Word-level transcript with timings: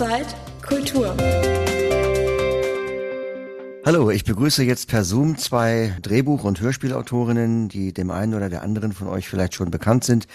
Outside 0.00 0.28
Kultur. 0.66 1.14
Hallo, 3.84 4.08
ich 4.10 4.24
begrüße 4.24 4.62
jetzt 4.62 4.88
per 4.88 5.04
Zoom 5.04 5.36
zwei 5.36 5.94
Drehbuch- 6.00 6.44
und 6.44 6.58
Hörspielautorinnen, 6.62 7.68
die 7.68 7.92
dem 7.92 8.10
einen 8.10 8.32
oder 8.32 8.48
der 8.48 8.62
anderen 8.62 8.92
von 8.92 9.08
euch 9.08 9.28
vielleicht 9.28 9.52
schon 9.52 9.70
bekannt 9.70 10.04
sind. 10.04 10.26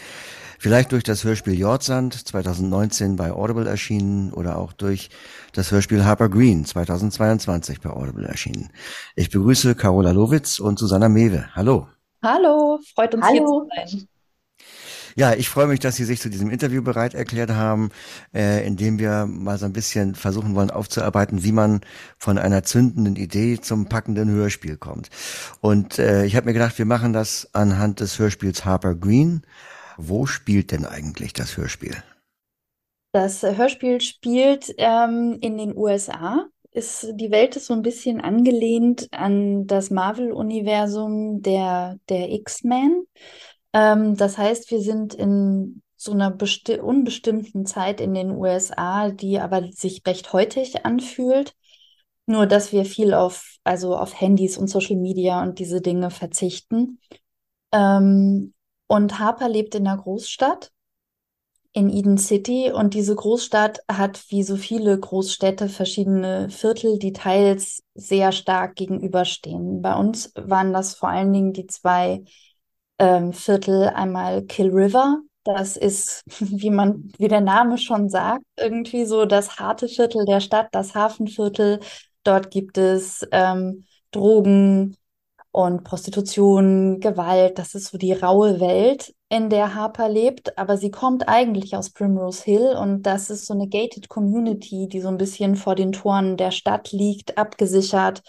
Vielleicht 0.60 0.92
durch 0.92 1.04
das 1.04 1.24
Hörspiel 1.24 1.58
Jordsand 1.58 2.14
2019 2.14 3.16
bei 3.16 3.32
Audible 3.32 3.68
erschienen 3.68 4.32
oder 4.34 4.60
auch 4.60 4.72
durch 4.72 5.10
das 5.54 5.72
Hörspiel 5.72 6.06
Harper 6.06 6.30
Green 6.30 6.64
2022 6.64 7.82
bei 7.82 7.90
Audible 7.90 8.28
erschienen. 8.28 8.70
Ich 9.16 9.32
begrüße 9.32 9.74
Carola 9.74 10.12
Lowitz 10.12 10.60
und 10.60 10.78
Susanna 10.78 11.10
Mewe. 11.10 11.48
Hallo. 11.56 11.88
Hallo, 12.22 12.80
freut 12.94 13.16
uns 13.16 13.26
Hallo. 13.26 13.34
hier 13.74 13.90
zu 13.90 13.98
sein. 13.98 14.08
Ja, 15.18 15.34
ich 15.34 15.48
freue 15.48 15.68
mich, 15.68 15.80
dass 15.80 15.96
Sie 15.96 16.04
sich 16.04 16.20
zu 16.20 16.30
diesem 16.30 16.50
Interview 16.50 16.82
bereit 16.84 17.14
erklärt 17.14 17.50
haben, 17.52 17.90
äh, 18.34 18.66
indem 18.68 19.00
wir 19.00 19.26
mal 19.26 19.58
so 19.58 19.66
ein 19.66 19.72
bisschen 19.72 20.14
versuchen 20.14 20.56
wollen 20.56 20.72
aufzuarbeiten, 20.72 21.44
wie 21.44 21.54
man 21.54 21.80
von 22.18 22.38
einer 22.38 22.64
zündenden 22.64 23.16
Idee 23.16 23.60
zum 23.62 23.88
packenden 23.88 24.30
Hörspiel 24.30 24.76
kommt. 24.76 25.10
Und 25.62 26.00
äh, 26.00 26.26
ich 26.26 26.36
habe 26.36 26.48
mir 26.48 26.54
gedacht, 26.54 26.78
wir 26.78 26.86
machen 26.86 27.14
das 27.14 27.50
anhand 27.54 28.02
des 28.02 28.20
Hörspiels 28.20 28.66
Harper 28.66 28.94
Green. 28.94 29.44
Wo 29.98 30.26
spielt 30.26 30.72
denn 30.72 30.86
eigentlich 30.86 31.32
das 31.32 31.56
Hörspiel? 31.56 31.96
Das 33.14 33.42
Hörspiel 33.44 34.02
spielt 34.02 34.74
ähm, 34.78 35.38
in 35.40 35.58
den 35.58 35.76
USA. 35.78 36.46
Ist, 36.72 37.08
die 37.14 37.32
Welt 37.32 37.56
ist 37.56 37.68
so 37.68 37.74
ein 37.74 37.84
bisschen 37.84 38.20
angelehnt 38.20 39.08
an 39.12 39.66
das 39.66 39.92
Marvel-Universum 39.92 41.42
der, 41.42 41.98
der 42.10 42.34
X-Men. 42.34 43.06
Ähm, 43.76 44.16
das 44.16 44.38
heißt, 44.38 44.72
wir 44.72 44.80
sind 44.80 45.14
in 45.14 45.82
so 45.98 46.14
einer 46.14 46.38
unbestimmten 46.82 47.66
Zeit 47.66 48.00
in 48.00 48.14
den 48.14 48.32
USA, 48.32 49.10
die 49.10 49.40
aber 49.40 49.70
sich 49.72 50.02
recht 50.08 50.32
heutig 50.32 50.86
anfühlt. 50.86 51.54
Nur, 52.26 52.48
dass 52.48 52.72
wir 52.72 52.86
viel 52.86 53.14
auf, 53.14 53.58
also 53.66 53.96
auf 53.98 54.20
Handys 54.20 54.58
und 54.58 54.68
Social 54.68 54.96
Media 54.96 55.44
und 55.44 55.60
diese 55.60 55.82
Dinge 55.82 56.10
verzichten. 56.10 57.00
Ähm, 57.74 58.54
und 58.88 59.20
Harper 59.20 59.50
lebt 59.50 59.76
in 59.76 59.84
der 59.84 59.98
Großstadt, 59.98 60.72
in 61.74 61.90
Eden 61.90 62.18
City. 62.18 62.72
Und 62.72 62.94
diese 62.94 63.14
Großstadt 63.14 63.80
hat 63.92 64.24
wie 64.30 64.44
so 64.44 64.56
viele 64.56 64.98
Großstädte 64.98 65.68
verschiedene 65.68 66.50
Viertel, 66.50 66.98
die 66.98 67.12
teils 67.12 67.84
sehr 67.94 68.32
stark 68.32 68.76
gegenüberstehen. 68.76 69.82
Bei 69.82 69.96
uns 69.96 70.32
waren 70.36 70.72
das 70.72 70.96
vor 70.96 71.10
allen 71.10 71.34
Dingen 71.34 71.52
die 71.52 71.68
zwei 71.68 72.24
ähm, 73.00 73.34
Viertel 73.34 73.90
einmal 73.90 74.44
Kill 74.44 74.70
River. 74.72 75.22
Das 75.44 75.78
ist, 75.78 76.24
wie 76.40 76.70
man, 76.70 77.12
wie 77.18 77.28
der 77.28 77.42
Name 77.42 77.78
schon 77.78 78.10
sagt, 78.10 78.44
irgendwie 78.58 79.06
so 79.06 79.26
das 79.26 79.60
harte 79.60 79.88
Viertel 79.88 80.26
der 80.26 80.40
Stadt, 80.42 80.70
das 80.72 80.96
Hafenviertel. 80.96 81.80
Dort 82.24 82.50
gibt 82.52 82.78
es 82.78 83.28
ähm, 83.32 83.86
Drogen 84.12 84.98
und 85.52 85.84
Prostitution, 85.84 87.00
Gewalt. 87.00 87.60
Das 87.60 87.76
ist 87.76 87.88
so 87.88 87.98
die 87.98 88.14
raue 88.14 88.60
Welt, 88.60 89.14
in 89.30 89.50
der 89.50 89.76
Harper 89.76 90.10
lebt. 90.10 90.58
Aber 90.58 90.78
sie 90.78 90.92
kommt 90.92 91.30
eigentlich 91.30 91.76
aus 91.76 91.92
Primrose 91.92 92.44
Hill 92.44 92.76
und 92.80 93.04
das 93.04 93.30
ist 93.30 93.46
so 93.46 93.54
eine 93.54 93.68
gated 93.68 94.10
Community, 94.10 94.88
die 94.90 95.00
so 95.02 95.08
ein 95.08 95.18
bisschen 95.18 95.56
vor 95.56 95.76
den 95.76 95.92
Toren 95.94 96.38
der 96.38 96.52
Stadt 96.52 96.92
liegt, 96.92 97.38
abgesichert 97.38 98.22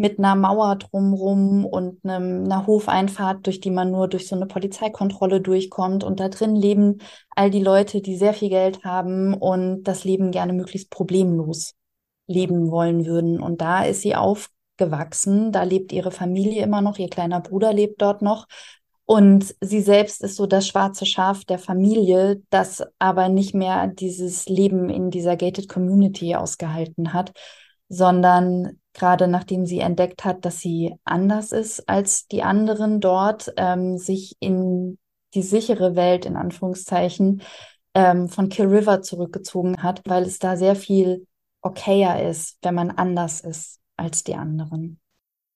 mit 0.00 0.18
einer 0.18 0.34
Mauer 0.34 0.76
drumrum 0.76 1.66
und 1.66 2.02
einem, 2.06 2.44
einer 2.44 2.66
Hofeinfahrt, 2.66 3.46
durch 3.46 3.60
die 3.60 3.70
man 3.70 3.90
nur 3.90 4.08
durch 4.08 4.28
so 4.28 4.34
eine 4.34 4.46
Polizeikontrolle 4.46 5.42
durchkommt. 5.42 6.04
Und 6.04 6.20
da 6.20 6.30
drin 6.30 6.56
leben 6.56 7.02
all 7.36 7.50
die 7.50 7.62
Leute, 7.62 8.00
die 8.00 8.16
sehr 8.16 8.32
viel 8.32 8.48
Geld 8.48 8.82
haben 8.82 9.34
und 9.34 9.82
das 9.82 10.04
Leben 10.04 10.30
gerne 10.30 10.54
möglichst 10.54 10.88
problemlos 10.88 11.74
leben 12.26 12.70
wollen 12.70 13.04
würden. 13.04 13.42
Und 13.42 13.60
da 13.60 13.84
ist 13.84 14.00
sie 14.00 14.14
aufgewachsen. 14.14 15.52
Da 15.52 15.64
lebt 15.64 15.92
ihre 15.92 16.12
Familie 16.12 16.62
immer 16.62 16.80
noch. 16.80 16.98
Ihr 16.98 17.10
kleiner 17.10 17.42
Bruder 17.42 17.74
lebt 17.74 18.00
dort 18.00 18.22
noch. 18.22 18.46
Und 19.04 19.54
sie 19.60 19.82
selbst 19.82 20.22
ist 20.22 20.36
so 20.36 20.46
das 20.46 20.66
schwarze 20.66 21.04
Schaf 21.04 21.44
der 21.44 21.58
Familie, 21.58 22.40
das 22.48 22.82
aber 22.98 23.28
nicht 23.28 23.54
mehr 23.54 23.86
dieses 23.88 24.48
Leben 24.48 24.88
in 24.88 25.10
dieser 25.10 25.36
gated 25.36 25.68
Community 25.68 26.36
ausgehalten 26.36 27.12
hat, 27.12 27.32
sondern 27.90 28.79
gerade 28.92 29.28
nachdem 29.28 29.66
sie 29.66 29.80
entdeckt 29.80 30.24
hat, 30.24 30.44
dass 30.44 30.58
sie 30.58 30.94
anders 31.04 31.52
ist 31.52 31.88
als 31.88 32.26
die 32.26 32.42
anderen 32.42 33.00
dort, 33.00 33.52
ähm, 33.56 33.98
sich 33.98 34.36
in 34.40 34.98
die 35.34 35.42
sichere 35.42 35.94
Welt 35.94 36.26
in 36.26 36.36
Anführungszeichen 36.36 37.42
ähm, 37.94 38.28
von 38.28 38.48
Kill 38.48 38.66
River 38.66 39.02
zurückgezogen 39.02 39.82
hat, 39.82 40.02
weil 40.06 40.24
es 40.24 40.38
da 40.38 40.56
sehr 40.56 40.76
viel 40.76 41.26
okayer 41.62 42.28
ist, 42.28 42.58
wenn 42.62 42.74
man 42.74 42.90
anders 42.90 43.40
ist 43.40 43.78
als 43.96 44.24
die 44.24 44.34
anderen. 44.34 44.98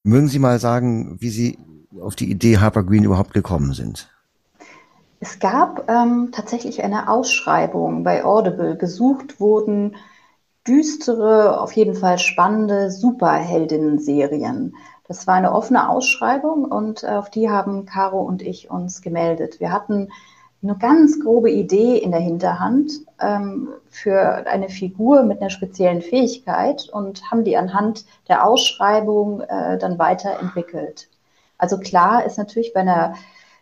Mögen 0.04 0.28
Sie 0.28 0.38
mal 0.38 0.58
sagen, 0.58 1.16
wie 1.20 1.30
Sie 1.30 1.58
auf 2.00 2.14
die 2.14 2.30
Idee 2.30 2.58
Harper 2.58 2.84
Green 2.84 3.04
überhaupt 3.04 3.32
gekommen 3.32 3.72
sind? 3.72 4.10
Es 5.20 5.38
gab 5.38 5.88
ähm, 5.88 6.30
tatsächlich 6.32 6.82
eine 6.82 7.08
Ausschreibung 7.08 8.04
bei 8.04 8.24
Audible. 8.24 8.76
Gesucht 8.76 9.40
wurden 9.40 9.96
düstere, 10.66 11.60
auf 11.60 11.72
jeden 11.72 11.94
Fall 11.94 12.18
spannende 12.18 12.90
Superheldinnen-Serien. 12.90 14.74
Das 15.06 15.26
war 15.26 15.34
eine 15.34 15.52
offene 15.52 15.88
Ausschreibung 15.88 16.64
und 16.64 17.02
äh, 17.02 17.08
auf 17.08 17.30
die 17.30 17.50
haben 17.50 17.84
Caro 17.84 18.22
und 18.22 18.42
ich 18.42 18.70
uns 18.70 19.02
gemeldet. 19.02 19.60
Wir 19.60 19.70
hatten 19.70 20.08
eine 20.62 20.76
ganz 20.76 21.20
grobe 21.20 21.50
Idee 21.50 21.98
in 21.98 22.10
der 22.10 22.20
Hinterhand 22.20 22.90
ähm, 23.20 23.68
für 23.90 24.46
eine 24.46 24.70
Figur 24.70 25.22
mit 25.22 25.40
einer 25.40 25.50
speziellen 25.50 26.00
Fähigkeit 26.00 26.88
und 26.90 27.30
haben 27.30 27.44
die 27.44 27.58
anhand 27.58 28.06
der 28.28 28.46
Ausschreibung 28.46 29.42
äh, 29.42 29.76
dann 29.76 29.98
weiterentwickelt. 29.98 31.08
Also 31.58 31.78
klar 31.78 32.24
ist 32.24 32.38
natürlich 32.38 32.72
bei 32.72 32.80
einer 32.80 33.14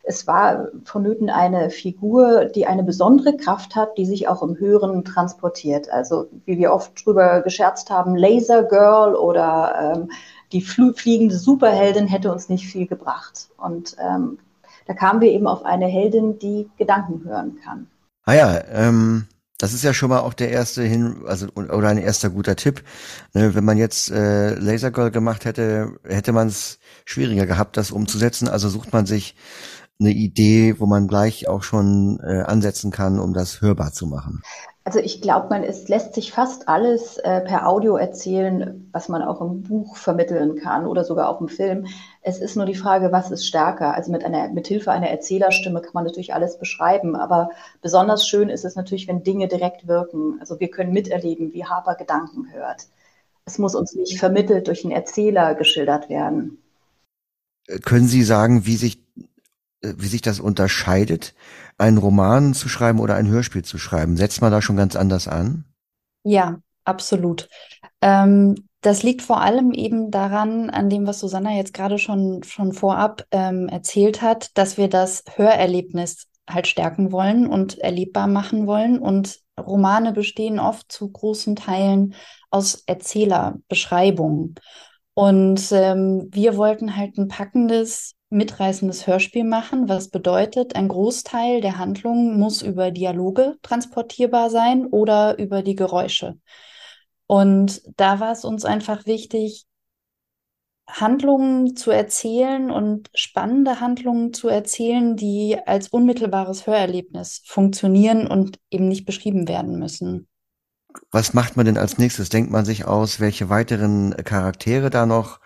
es 0.04 0.26
war 0.26 0.68
vonnöten 0.84 1.30
eine 1.30 1.70
Figur, 1.70 2.46
die 2.46 2.66
eine 2.66 2.82
besondere 2.82 3.36
Kraft 3.36 3.76
hat, 3.76 3.96
die 3.96 4.06
sich 4.06 4.28
auch 4.28 4.42
im 4.42 4.58
Hören 4.58 5.04
transportiert. 5.04 5.90
Also 5.90 6.28
wie 6.44 6.58
wir 6.58 6.72
oft 6.72 7.04
drüber 7.04 7.42
gescherzt 7.42 7.88
haben, 7.90 8.16
Laser 8.16 8.64
Girl 8.64 9.14
oder 9.14 9.94
ähm, 9.96 10.10
die 10.50 10.60
fliegende 10.60 11.36
Superheldin 11.36 12.08
hätte 12.08 12.32
uns 12.32 12.48
nicht 12.48 12.66
viel 12.66 12.86
gebracht. 12.86 13.48
Und 13.56 13.96
ähm, 13.98 14.38
da 14.86 14.94
kamen 14.94 15.20
wir 15.20 15.30
eben 15.30 15.46
auf 15.46 15.64
eine 15.64 15.86
Heldin, 15.86 16.38
die 16.38 16.68
Gedanken 16.76 17.24
hören 17.24 17.58
kann. 17.64 17.86
Ah 18.24 18.34
ja, 18.34 18.60
ähm, 18.72 19.26
das 19.58 19.72
ist 19.72 19.84
ja 19.84 19.94
schon 19.94 20.10
mal 20.10 20.18
auch 20.18 20.34
der 20.34 20.50
erste 20.50 20.82
hin, 20.82 21.22
also 21.24 21.46
oder 21.54 21.88
ein 21.88 21.98
erster 21.98 22.30
guter 22.30 22.56
Tipp. 22.56 22.82
Ne, 23.32 23.54
wenn 23.54 23.64
man 23.64 23.78
jetzt 23.78 24.10
äh, 24.10 24.54
Laser 24.56 24.90
Girl 24.90 25.12
gemacht 25.12 25.44
hätte, 25.44 25.98
hätte 26.04 26.32
man 26.32 26.48
es 26.48 26.80
schwieriger 27.04 27.46
gehabt, 27.46 27.76
das 27.76 27.92
umzusetzen. 27.92 28.48
Also 28.48 28.68
sucht 28.68 28.92
man 28.92 29.06
sich 29.06 29.36
eine 30.02 30.12
Idee, 30.12 30.78
wo 30.78 30.86
man 30.86 31.08
gleich 31.08 31.48
auch 31.48 31.62
schon 31.62 32.20
äh, 32.22 32.42
ansetzen 32.42 32.90
kann, 32.90 33.18
um 33.18 33.32
das 33.32 33.60
hörbar 33.60 33.92
zu 33.92 34.06
machen? 34.06 34.42
Also 34.84 34.98
ich 34.98 35.22
glaube, 35.22 35.48
man 35.48 35.62
es 35.62 35.88
lässt 35.88 36.14
sich 36.14 36.32
fast 36.32 36.68
alles 36.68 37.16
äh, 37.18 37.40
per 37.40 37.68
Audio 37.68 37.96
erzählen, 37.96 38.88
was 38.90 39.08
man 39.08 39.22
auch 39.22 39.40
im 39.40 39.62
Buch 39.62 39.96
vermitteln 39.96 40.56
kann 40.56 40.86
oder 40.86 41.04
sogar 41.04 41.28
auch 41.28 41.40
im 41.40 41.48
Film. 41.48 41.86
Es 42.20 42.40
ist 42.40 42.56
nur 42.56 42.66
die 42.66 42.74
Frage, 42.74 43.12
was 43.12 43.30
ist 43.30 43.46
stärker? 43.46 43.94
Also 43.94 44.10
mit 44.10 44.24
einer 44.24 44.48
mit 44.48 44.66
Hilfe 44.66 44.90
einer 44.90 45.08
Erzählerstimme 45.08 45.82
kann 45.82 45.92
man 45.94 46.04
natürlich 46.04 46.34
alles 46.34 46.58
beschreiben, 46.58 47.14
aber 47.14 47.50
besonders 47.80 48.26
schön 48.26 48.48
ist 48.48 48.64
es 48.64 48.74
natürlich, 48.74 49.06
wenn 49.06 49.22
Dinge 49.22 49.46
direkt 49.46 49.86
wirken. 49.86 50.38
Also 50.40 50.58
wir 50.58 50.68
können 50.68 50.92
miterleben, 50.92 51.52
wie 51.52 51.64
Harper 51.64 51.94
Gedanken 51.94 52.52
hört. 52.52 52.88
Es 53.44 53.58
muss 53.58 53.76
uns 53.76 53.94
nicht 53.94 54.18
vermittelt 54.18 54.66
durch 54.66 54.84
einen 54.84 54.92
Erzähler 54.92 55.54
geschildert 55.54 56.08
werden. 56.08 56.58
Können 57.84 58.08
Sie 58.08 58.24
sagen, 58.24 58.66
wie 58.66 58.76
sich 58.76 58.98
äh, 58.98 59.01
wie 59.82 60.06
sich 60.06 60.22
das 60.22 60.40
unterscheidet, 60.40 61.34
einen 61.78 61.98
Roman 61.98 62.54
zu 62.54 62.68
schreiben 62.68 63.00
oder 63.00 63.16
ein 63.16 63.28
Hörspiel 63.28 63.64
zu 63.64 63.78
schreiben? 63.78 64.16
Setzt 64.16 64.40
man 64.40 64.52
da 64.52 64.62
schon 64.62 64.76
ganz 64.76 64.96
anders 64.96 65.28
an? 65.28 65.64
Ja, 66.24 66.60
absolut. 66.84 67.48
Ähm, 68.00 68.54
das 68.80 69.02
liegt 69.02 69.22
vor 69.22 69.40
allem 69.40 69.72
eben 69.72 70.10
daran, 70.10 70.70
an 70.70 70.90
dem, 70.90 71.06
was 71.06 71.20
Susanna 71.20 71.52
jetzt 71.52 71.74
gerade 71.74 71.98
schon, 71.98 72.42
schon 72.42 72.72
vorab 72.72 73.24
ähm, 73.30 73.68
erzählt 73.68 74.22
hat, 74.22 74.50
dass 74.54 74.76
wir 74.76 74.88
das 74.88 75.24
Hörerlebnis 75.36 76.26
halt 76.50 76.66
stärken 76.66 77.12
wollen 77.12 77.46
und 77.46 77.78
erlebbar 77.78 78.26
machen 78.26 78.66
wollen. 78.66 78.98
Und 78.98 79.40
Romane 79.58 80.12
bestehen 80.12 80.58
oft 80.58 80.90
zu 80.90 81.10
großen 81.10 81.54
Teilen 81.56 82.14
aus 82.50 82.82
Erzählerbeschreibungen. 82.86 84.56
Und 85.14 85.70
ähm, 85.72 86.28
wir 86.32 86.56
wollten 86.56 86.96
halt 86.96 87.18
ein 87.18 87.28
packendes 87.28 88.14
mitreißendes 88.32 89.06
Hörspiel 89.06 89.44
machen, 89.44 89.88
was 89.88 90.08
bedeutet, 90.08 90.74
ein 90.74 90.88
Großteil 90.88 91.60
der 91.60 91.78
Handlung 91.78 92.38
muss 92.38 92.62
über 92.62 92.90
Dialoge 92.90 93.56
transportierbar 93.62 94.50
sein 94.50 94.86
oder 94.86 95.38
über 95.38 95.62
die 95.62 95.76
Geräusche. 95.76 96.38
Und 97.26 97.82
da 97.96 98.20
war 98.20 98.32
es 98.32 98.44
uns 98.44 98.64
einfach 98.64 99.06
wichtig, 99.06 99.66
Handlungen 100.88 101.76
zu 101.76 101.90
erzählen 101.90 102.70
und 102.70 103.08
spannende 103.14 103.80
Handlungen 103.80 104.32
zu 104.32 104.48
erzählen, 104.48 105.16
die 105.16 105.56
als 105.64 105.88
unmittelbares 105.88 106.66
Hörerlebnis 106.66 107.42
funktionieren 107.46 108.26
und 108.26 108.58
eben 108.70 108.88
nicht 108.88 109.06
beschrieben 109.06 109.48
werden 109.48 109.78
müssen. 109.78 110.28
was 111.10 111.32
macht 111.32 111.56
man 111.56 111.64
denn 111.64 111.78
als 111.78 111.96
nächstes? 111.98 112.28
Denkt 112.28 112.50
man 112.50 112.64
sich 112.64 112.84
aus, 112.84 113.20
welche 113.20 113.48
weiteren 113.48 114.14
Charaktere 114.24 114.90
da 114.90 115.06
noch 115.06 115.40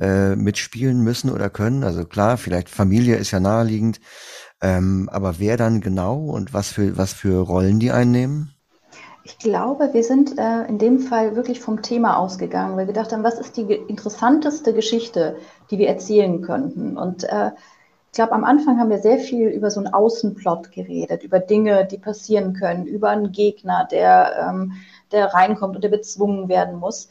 äh, 0.00 0.34
mitspielen 0.34 1.00
müssen 1.02 1.30
oder 1.30 1.50
können? 1.50 1.84
Also 1.84 2.04
klar, 2.04 2.38
vielleicht 2.38 2.68
Familie 2.68 3.16
ist 3.16 3.30
ja 3.30 3.40
naheliegend, 3.40 4.00
ähm, 4.60 5.08
aber 5.12 5.38
wer 5.38 5.56
dann 5.56 5.80
genau 5.80 6.18
und 6.24 6.52
was 6.52 6.70
für 6.72 6.96
was 6.96 7.12
für 7.12 7.40
Rollen 7.40 7.78
die 7.78 7.92
einnehmen? 7.92 8.54
Ich 9.22 9.38
glaube, 9.38 9.90
wir 9.92 10.02
sind 10.02 10.38
äh, 10.38 10.64
in 10.66 10.78
dem 10.78 10.98
Fall 10.98 11.36
wirklich 11.36 11.60
vom 11.60 11.82
Thema 11.82 12.16
ausgegangen, 12.16 12.72
weil 12.72 12.86
wir 12.86 12.94
gedacht 12.94 13.12
haben, 13.12 13.22
was 13.22 13.38
ist 13.38 13.56
die 13.56 13.62
interessanteste 13.62 14.72
Geschichte, 14.72 15.36
die 15.70 15.78
wir 15.78 15.88
erzählen 15.88 16.40
könnten? 16.40 16.96
Und 16.96 17.24
äh, 17.24 17.50
ich 18.12 18.16
glaube, 18.16 18.32
am 18.32 18.42
Anfang 18.44 18.80
haben 18.80 18.90
wir 18.90 18.98
sehr 18.98 19.18
viel 19.18 19.48
über 19.48 19.70
so 19.70 19.78
einen 19.78 19.92
Außenplot 19.92 20.72
geredet, 20.72 21.22
über 21.22 21.38
Dinge, 21.38 21.86
die 21.86 21.98
passieren 21.98 22.54
können, 22.54 22.86
über 22.86 23.10
einen 23.10 23.30
Gegner, 23.30 23.86
der, 23.88 24.48
ähm, 24.48 24.72
der 25.12 25.26
reinkommt 25.26 25.76
und 25.76 25.84
der 25.84 25.90
bezwungen 25.90 26.48
werden 26.48 26.76
muss. 26.76 27.08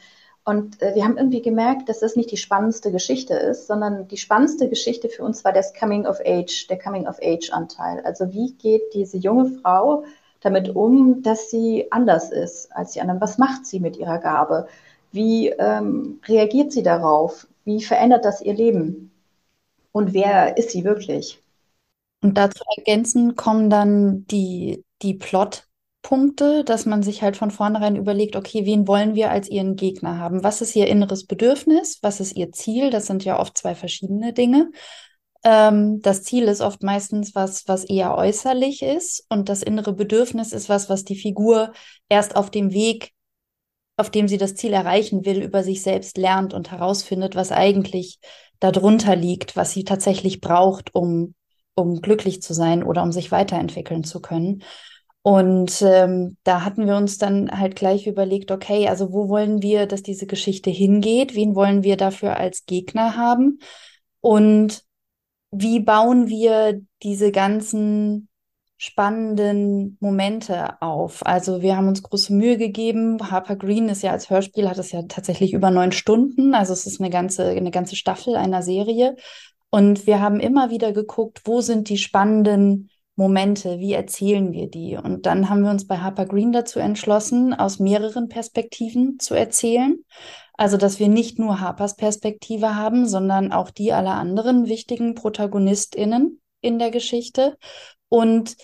Und 0.50 0.82
äh, 0.82 0.96
wir 0.96 1.04
haben 1.04 1.18
irgendwie 1.18 1.42
gemerkt, 1.42 1.90
dass 1.90 2.00
das 2.00 2.16
nicht 2.16 2.32
die 2.32 2.38
spannendste 2.38 2.92
Geschichte 2.92 3.34
ist, 3.36 3.68
sondern 3.68 4.08
die 4.08 4.18
spannendste 4.18 4.70
Geschichte 4.70 5.10
für 5.10 5.24
uns 5.24 5.46
war 5.46 5.54
das 5.54 5.74
Coming 5.74 6.06
of 6.06 6.20
Age, 6.26 6.68
der 6.68 6.80
Coming 6.80 7.08
of 7.08 7.20
Age 7.22 7.52
Anteil. 7.52 8.02
Also 8.04 8.34
wie 8.34 8.54
geht 8.54 8.94
diese 8.94 9.18
junge 9.18 9.46
Frau 9.62 10.04
damit 10.42 10.76
um, 10.76 11.22
dass 11.22 11.50
sie 11.50 11.92
anders 11.92 12.32
ist 12.32 12.76
als 12.76 12.94
die 12.94 13.02
anderen? 13.02 13.22
Was 13.22 13.38
macht 13.38 13.66
sie 13.66 13.80
mit 13.80 13.98
ihrer 13.98 14.18
Gabe? 14.20 14.68
Wie 15.12 15.50
ähm, 15.50 16.20
reagiert 16.28 16.72
sie 16.72 16.84
darauf? 16.84 17.48
Wie 17.66 17.84
verändert 17.84 18.26
das 18.26 18.42
ihr 18.42 18.54
Leben? 18.54 19.10
und 19.92 20.14
wer 20.14 20.58
ist 20.58 20.72
sie 20.72 20.84
wirklich? 20.84 21.42
Und 22.22 22.38
dazu 22.38 22.64
ergänzend 22.76 23.38
kommen 23.38 23.70
dann 23.70 24.26
die, 24.28 24.84
die 25.02 25.14
Plotpunkte, 26.02 26.64
dass 26.64 26.86
man 26.86 27.04
sich 27.04 27.22
halt 27.22 27.38
von 27.38 27.52
vornherein 27.52 27.96
überlegt, 27.96 28.36
okay, 28.36 28.66
wen 28.66 28.88
wollen 28.88 29.16
wir 29.16 29.32
als 29.32 29.50
ihren 29.50 29.76
Gegner 29.76 30.18
haben? 30.18 30.44
Was 30.44 30.62
ist 30.62 30.76
ihr 30.76 30.88
inneres 30.88 31.26
Bedürfnis? 31.26 32.00
Was 32.02 32.20
ist 32.20 32.36
ihr 32.36 32.52
Ziel? 32.52 32.90
Das 32.90 33.06
sind 33.06 33.26
ja 33.26 33.40
oft 33.40 33.58
zwei 33.58 33.76
verschiedene 33.76 34.34
Dinge. 34.34 34.72
Ähm, 35.44 36.02
das 36.02 36.24
Ziel 36.24 36.44
ist 36.46 36.62
oft 36.62 36.84
meistens 36.84 37.36
was, 37.36 37.68
was 37.68 37.86
eher 37.86 38.16
äußerlich 38.16 38.82
ist 38.82 39.26
und 39.30 39.50
das 39.50 39.64
innere 39.64 39.94
Bedürfnis 39.94 40.52
ist 40.52 40.68
was, 40.68 40.90
was 40.90 41.06
die 41.06 41.16
Figur 41.16 41.72
erst 42.10 42.36
auf 42.36 42.50
dem 42.52 42.74
Weg, 42.74 43.12
auf 43.96 44.10
dem 44.10 44.28
sie 44.28 44.38
das 44.38 44.56
Ziel 44.56 44.74
erreichen 44.74 45.26
will, 45.26 45.42
über 45.42 45.64
sich 45.64 45.82
selbst 45.82 46.18
lernt 46.18 46.54
und 46.54 46.72
herausfindet, 46.72 47.36
was 47.36 47.52
eigentlich 47.52 48.20
darunter 48.60 49.16
liegt, 49.16 49.56
was 49.56 49.72
sie 49.72 49.84
tatsächlich 49.86 50.42
braucht, 50.42 50.94
um, 50.96 51.36
um 51.76 52.02
glücklich 52.02 52.42
zu 52.42 52.54
sein 52.54 52.84
oder 52.84 53.04
um 53.04 53.12
sich 53.12 53.32
weiterentwickeln 53.32 54.04
zu 54.04 54.22
können. 54.22 54.64
Und 55.22 55.82
ähm, 55.82 56.38
da 56.44 56.64
hatten 56.64 56.88
wir 56.88 56.96
uns 56.96 57.18
dann 57.18 57.52
halt 57.52 57.76
gleich 57.76 58.08
überlegt, 58.08 58.52
okay, 58.52 58.88
also 58.88 59.12
wo 59.12 59.28
wollen 59.28 59.62
wir, 59.62 59.86
dass 59.86 60.02
diese 60.02 60.28
Geschichte 60.28 60.70
hingeht? 60.70 61.36
Wen 61.36 61.56
wollen 61.56 61.84
wir 61.84 61.98
dafür 61.98 62.38
als 62.38 62.66
Gegner 62.66 63.16
haben? 63.18 63.60
Und 64.22 64.84
wie 65.52 65.80
bauen 65.80 66.28
wir 66.28 66.82
diese 67.02 67.32
ganzen 67.32 68.30
spannenden 68.82 69.98
Momente 70.00 70.82
auf. 70.82 71.26
Also 71.26 71.62
wir 71.62 71.76
haben 71.76 71.90
uns 71.90 72.02
große 72.02 72.34
Mühe 72.34 72.58
gegeben. 72.58 73.30
Harper 73.30 73.58
Green 73.58 73.90
ist 73.90 74.04
ja 74.04 74.12
als 74.14 74.30
Hörspiel, 74.30 74.70
hat 74.70 74.78
es 74.78 74.94
ja 74.94 75.02
tatsächlich 75.04 75.54
über 75.54 75.70
neun 75.70 75.92
Stunden. 75.92 76.56
Also 76.56 76.72
es 76.72 76.86
ist 76.86 77.02
eine 77.02 77.10
ganze, 77.10 77.50
eine 77.50 77.72
ganze 77.72 77.98
Staffel 77.98 78.38
einer 78.38 78.64
Serie. 78.64 79.18
Und 79.70 80.08
wir 80.08 80.22
haben 80.22 80.40
immer 80.40 80.70
wieder 80.70 80.94
geguckt, 80.94 81.42
wo 81.44 81.60
sind 81.60 81.90
die 81.90 81.98
spannenden 81.98 82.89
Momente, 83.20 83.80
wie 83.80 83.92
erzählen 83.92 84.54
wir 84.54 84.70
die? 84.70 84.96
Und 84.96 85.26
dann 85.26 85.50
haben 85.50 85.64
wir 85.64 85.72
uns 85.72 85.86
bei 85.86 85.98
Harper 85.98 86.26
Green 86.26 86.54
dazu 86.54 86.80
entschlossen, 86.80 87.54
aus 87.54 87.78
mehreren 87.78 88.30
Perspektiven 88.30 89.20
zu 89.20 89.34
erzählen. 89.34 89.98
Also, 90.54 90.78
dass 90.78 91.00
wir 91.00 91.10
nicht 91.10 91.38
nur 91.38 91.60
Harpers 91.60 91.98
Perspektive 91.98 92.76
haben, 92.76 93.06
sondern 93.06 93.52
auch 93.52 93.72
die 93.72 93.92
aller 93.92 94.14
anderen 94.16 94.68
wichtigen 94.68 95.16
ProtagonistInnen 95.16 96.40
in 96.62 96.80
der 96.80 96.92
Geschichte 96.92 97.58
und 98.08 98.56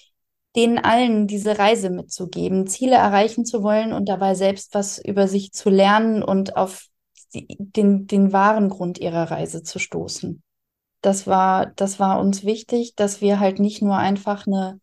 denen 0.55 0.77
allen 0.77 1.27
diese 1.27 1.59
Reise 1.59 1.89
mitzugeben, 1.89 2.65
Ziele 2.65 2.95
erreichen 2.95 3.43
zu 3.43 3.61
wollen 3.61 3.91
und 3.91 4.07
dabei 4.07 4.35
selbst 4.35 4.73
was 4.73 5.03
über 5.03 5.27
sich 5.27 5.51
zu 5.51 5.69
lernen 5.69 6.23
und 6.23 6.55
auf 6.55 6.87
den, 7.33 8.07
den 8.07 8.31
wahren 8.31 8.69
Grund 8.69 8.99
ihrer 8.99 9.29
Reise 9.31 9.63
zu 9.63 9.79
stoßen. 9.79 10.41
Das 11.05 11.27
war, 11.27 11.67
das 11.75 11.99
war 11.99 12.19
uns 12.19 12.43
wichtig, 12.43 12.95
dass 12.95 13.21
wir 13.21 13.39
halt 13.39 13.59
nicht 13.59 13.81
nur 13.81 13.97
einfach 13.97 14.47
eine, 14.47 14.79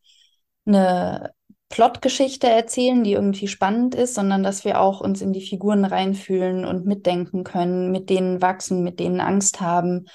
eine 0.67 1.33
Plotgeschichte 1.69 2.49
erzählen, 2.49 3.03
die 3.03 3.13
irgendwie 3.13 3.49
spannend 3.49 3.95
ist, 3.95 4.15
sondern 4.15 4.43
dass 4.43 4.65
wir 4.65 4.81
auch 4.81 5.01
uns 5.01 5.23
in 5.23 5.33
die 5.33 5.41
Figuren 5.41 5.85
reinfühlen 5.85 6.65
und 6.65 6.87
mitdenken 6.87 7.45
können, 7.45 7.91
mit 7.91 8.11
denen 8.11 8.43
wachsen, 8.43 8.83
mit 8.83 9.01
denen 9.01 9.21
Angst 9.21 9.61
haben 9.61 10.07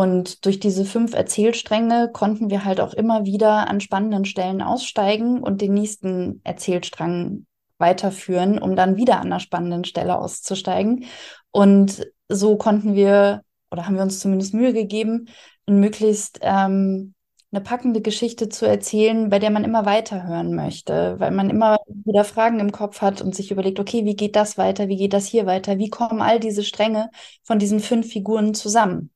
und 0.00 0.46
durch 0.46 0.58
diese 0.60 0.86
fünf 0.86 1.12
Erzählstränge 1.12 2.10
konnten 2.10 2.48
wir 2.48 2.64
halt 2.64 2.80
auch 2.80 2.94
immer 2.94 3.26
wieder 3.26 3.68
an 3.68 3.80
spannenden 3.80 4.24
Stellen 4.24 4.62
aussteigen 4.62 5.42
und 5.42 5.60
den 5.60 5.74
nächsten 5.74 6.40
Erzählstrang 6.42 7.44
weiterführen, 7.76 8.58
um 8.58 8.76
dann 8.76 8.96
wieder 8.96 9.16
an 9.16 9.26
einer 9.26 9.40
spannenden 9.40 9.84
Stelle 9.84 10.18
auszusteigen. 10.18 11.04
Und 11.50 12.06
so 12.30 12.56
konnten 12.56 12.94
wir, 12.94 13.42
oder 13.70 13.86
haben 13.86 13.96
wir 13.96 14.02
uns 14.02 14.20
zumindest 14.20 14.54
Mühe 14.54 14.72
gegeben, 14.72 15.28
möglichst 15.66 16.40
ähm, 16.42 17.14
eine 17.52 17.60
packende 17.62 18.00
Geschichte 18.00 18.48
zu 18.48 18.66
erzählen, 18.66 19.28
bei 19.28 19.40
der 19.40 19.50
man 19.50 19.64
immer 19.64 19.84
weiterhören 19.84 20.54
möchte, 20.54 21.18
weil 21.18 21.32
man 21.32 21.50
immer 21.50 21.78
wieder 21.88 22.24
Fragen 22.24 22.60
im 22.60 22.70
Kopf 22.70 23.00
hat 23.00 23.20
und 23.20 23.34
sich 23.34 23.50
überlegt, 23.50 23.80
okay, 23.80 24.04
wie 24.04 24.14
geht 24.14 24.36
das 24.36 24.56
weiter, 24.56 24.86
wie 24.88 24.96
geht 24.96 25.12
das 25.12 25.26
hier 25.26 25.46
weiter, 25.46 25.78
wie 25.78 25.90
kommen 25.90 26.22
all 26.22 26.38
diese 26.38 26.62
Stränge 26.62 27.10
von 27.42 27.58
diesen 27.58 27.80
fünf 27.80 28.08
Figuren 28.08 28.54
zusammen? 28.54 29.10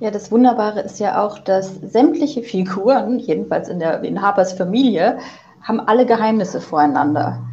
Ja, 0.00 0.10
das 0.10 0.32
Wunderbare 0.32 0.80
ist 0.80 0.98
ja 0.98 1.24
auch, 1.24 1.38
dass 1.38 1.74
sämtliche 1.74 2.42
Figuren, 2.42 3.18
jedenfalls 3.18 3.68
in, 3.68 3.78
der, 3.78 4.02
in 4.02 4.22
Harpers 4.22 4.54
Familie, 4.54 5.18
haben 5.62 5.78
alle 5.78 6.06
Geheimnisse 6.06 6.60
voreinander. 6.60 7.49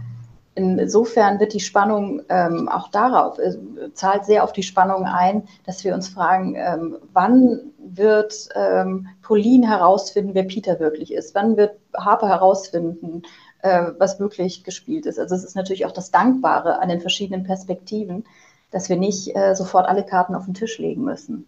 Insofern 0.57 1.39
wird 1.39 1.53
die 1.53 1.59
Spannung 1.59 2.23
ähm, 2.29 2.67
auch 2.67 2.89
darauf, 2.89 3.37
äh, 3.37 3.53
zahlt 3.93 4.25
sehr 4.25 4.43
auf 4.43 4.53
die 4.53 4.63
Spannung 4.63 5.05
ein, 5.05 5.43
dass 5.67 5.83
wir 5.83 5.93
uns 5.93 6.09
fragen, 6.09 6.55
ähm, 6.55 6.97
wann 7.13 7.73
wird 7.77 8.49
ähm, 8.55 9.07
Pauline 9.21 9.67
herausfinden, 9.67 10.33
wer 10.33 10.45
Peter 10.45 10.79
wirklich 10.79 11.13
ist? 11.13 11.35
Wann 11.35 11.57
wird 11.57 11.77
Harper 11.95 12.27
herausfinden, 12.27 13.21
äh, 13.61 13.91
was 13.99 14.19
wirklich 14.19 14.63
gespielt 14.63 15.05
ist? 15.05 15.19
Also 15.19 15.35
es 15.35 15.43
ist 15.43 15.55
natürlich 15.55 15.85
auch 15.85 15.91
das 15.91 16.09
Dankbare 16.09 16.79
an 16.79 16.89
den 16.89 17.01
verschiedenen 17.01 17.43
Perspektiven, 17.43 18.25
dass 18.71 18.89
wir 18.89 18.97
nicht 18.97 19.35
äh, 19.35 19.53
sofort 19.55 19.87
alle 19.87 20.03
Karten 20.03 20.33
auf 20.33 20.45
den 20.45 20.55
Tisch 20.55 20.79
legen 20.79 21.03
müssen. 21.03 21.45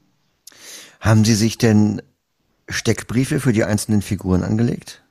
Haben 1.00 1.25
Sie 1.25 1.34
sich 1.34 1.57
denn 1.57 2.03
Steckbriefe 2.67 3.39
für 3.39 3.53
die 3.53 3.63
einzelnen 3.63 4.03
Figuren 4.03 4.43
angelegt? 4.43 5.03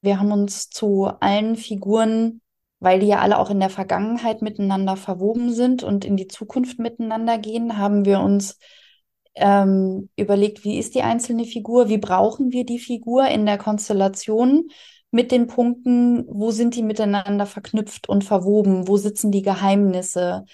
Wir 0.00 0.18
haben 0.18 0.32
uns 0.32 0.70
zu 0.70 1.10
allen 1.20 1.56
Figuren, 1.56 2.40
weil 2.80 3.00
die 3.00 3.06
ja 3.06 3.20
alle 3.20 3.38
auch 3.38 3.50
in 3.50 3.60
der 3.60 3.70
Vergangenheit 3.70 4.42
miteinander 4.42 4.96
verwoben 4.96 5.52
sind 5.52 5.82
und 5.82 6.04
in 6.04 6.16
die 6.16 6.28
Zukunft 6.28 6.78
miteinander 6.78 7.38
gehen, 7.38 7.78
haben 7.78 8.04
wir 8.04 8.20
uns 8.20 8.58
ähm, 9.34 10.10
überlegt, 10.16 10.64
wie 10.64 10.78
ist 10.78 10.94
die 10.94 11.02
einzelne 11.02 11.44
Figur, 11.44 11.88
wie 11.88 11.98
brauchen 11.98 12.52
wir 12.52 12.64
die 12.64 12.78
Figur 12.78 13.26
in 13.28 13.46
der 13.46 13.58
Konstellation 13.58 14.68
mit 15.10 15.30
den 15.30 15.46
Punkten, 15.46 16.26
wo 16.28 16.50
sind 16.50 16.74
die 16.74 16.82
miteinander 16.82 17.46
verknüpft 17.46 18.08
und 18.08 18.24
verwoben, 18.24 18.88
wo 18.88 18.96
sitzen 18.96 19.30
die 19.30 19.42
Geheimnisse. 19.42 20.44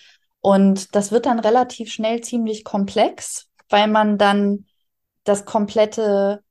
Und 0.40 0.94
das 0.94 1.12
wird 1.12 1.26
dann 1.26 1.38
relativ 1.38 1.90
schnell 1.90 2.20
ziemlich 2.20 2.64
komplex, 2.64 3.48
weil 3.68 3.88
man 3.88 4.18
dann 4.18 4.66
das 5.24 5.44
komplette 5.44 6.42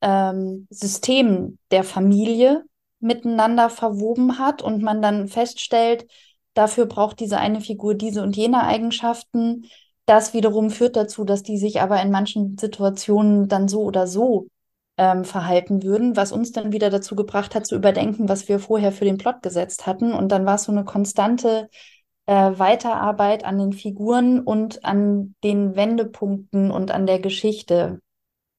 ähm, 0.00 0.66
System 0.70 1.58
der 1.70 1.84
Familie 1.84 2.64
miteinander 3.00 3.70
verwoben 3.70 4.38
hat 4.38 4.62
und 4.62 4.82
man 4.82 5.02
dann 5.02 5.28
feststellt, 5.28 6.06
dafür 6.54 6.86
braucht 6.86 7.20
diese 7.20 7.38
eine 7.38 7.60
Figur 7.60 7.94
diese 7.94 8.22
und 8.22 8.36
jene 8.36 8.64
Eigenschaften. 8.64 9.66
Das 10.06 10.34
wiederum 10.34 10.70
führt 10.70 10.96
dazu, 10.96 11.24
dass 11.24 11.42
die 11.42 11.58
sich 11.58 11.80
aber 11.80 12.00
in 12.02 12.10
manchen 12.10 12.58
Situationen 12.58 13.48
dann 13.48 13.68
so 13.68 13.82
oder 13.82 14.06
so 14.06 14.48
ähm, 14.96 15.24
verhalten 15.24 15.82
würden, 15.82 16.16
was 16.16 16.32
uns 16.32 16.52
dann 16.52 16.72
wieder 16.72 16.90
dazu 16.90 17.14
gebracht 17.14 17.54
hat, 17.54 17.66
zu 17.66 17.76
überdenken, 17.76 18.28
was 18.28 18.48
wir 18.48 18.58
vorher 18.58 18.92
für 18.92 19.04
den 19.04 19.18
Plot 19.18 19.42
gesetzt 19.42 19.86
hatten. 19.86 20.12
Und 20.12 20.32
dann 20.32 20.44
war 20.46 20.56
es 20.56 20.64
so 20.64 20.72
eine 20.72 20.84
konstante 20.84 21.68
äh, 22.26 22.58
Weiterarbeit 22.58 23.44
an 23.44 23.58
den 23.58 23.72
Figuren 23.72 24.40
und 24.40 24.84
an 24.84 25.34
den 25.44 25.76
Wendepunkten 25.76 26.70
und 26.70 26.90
an 26.90 27.06
der 27.06 27.20
Geschichte, 27.20 28.00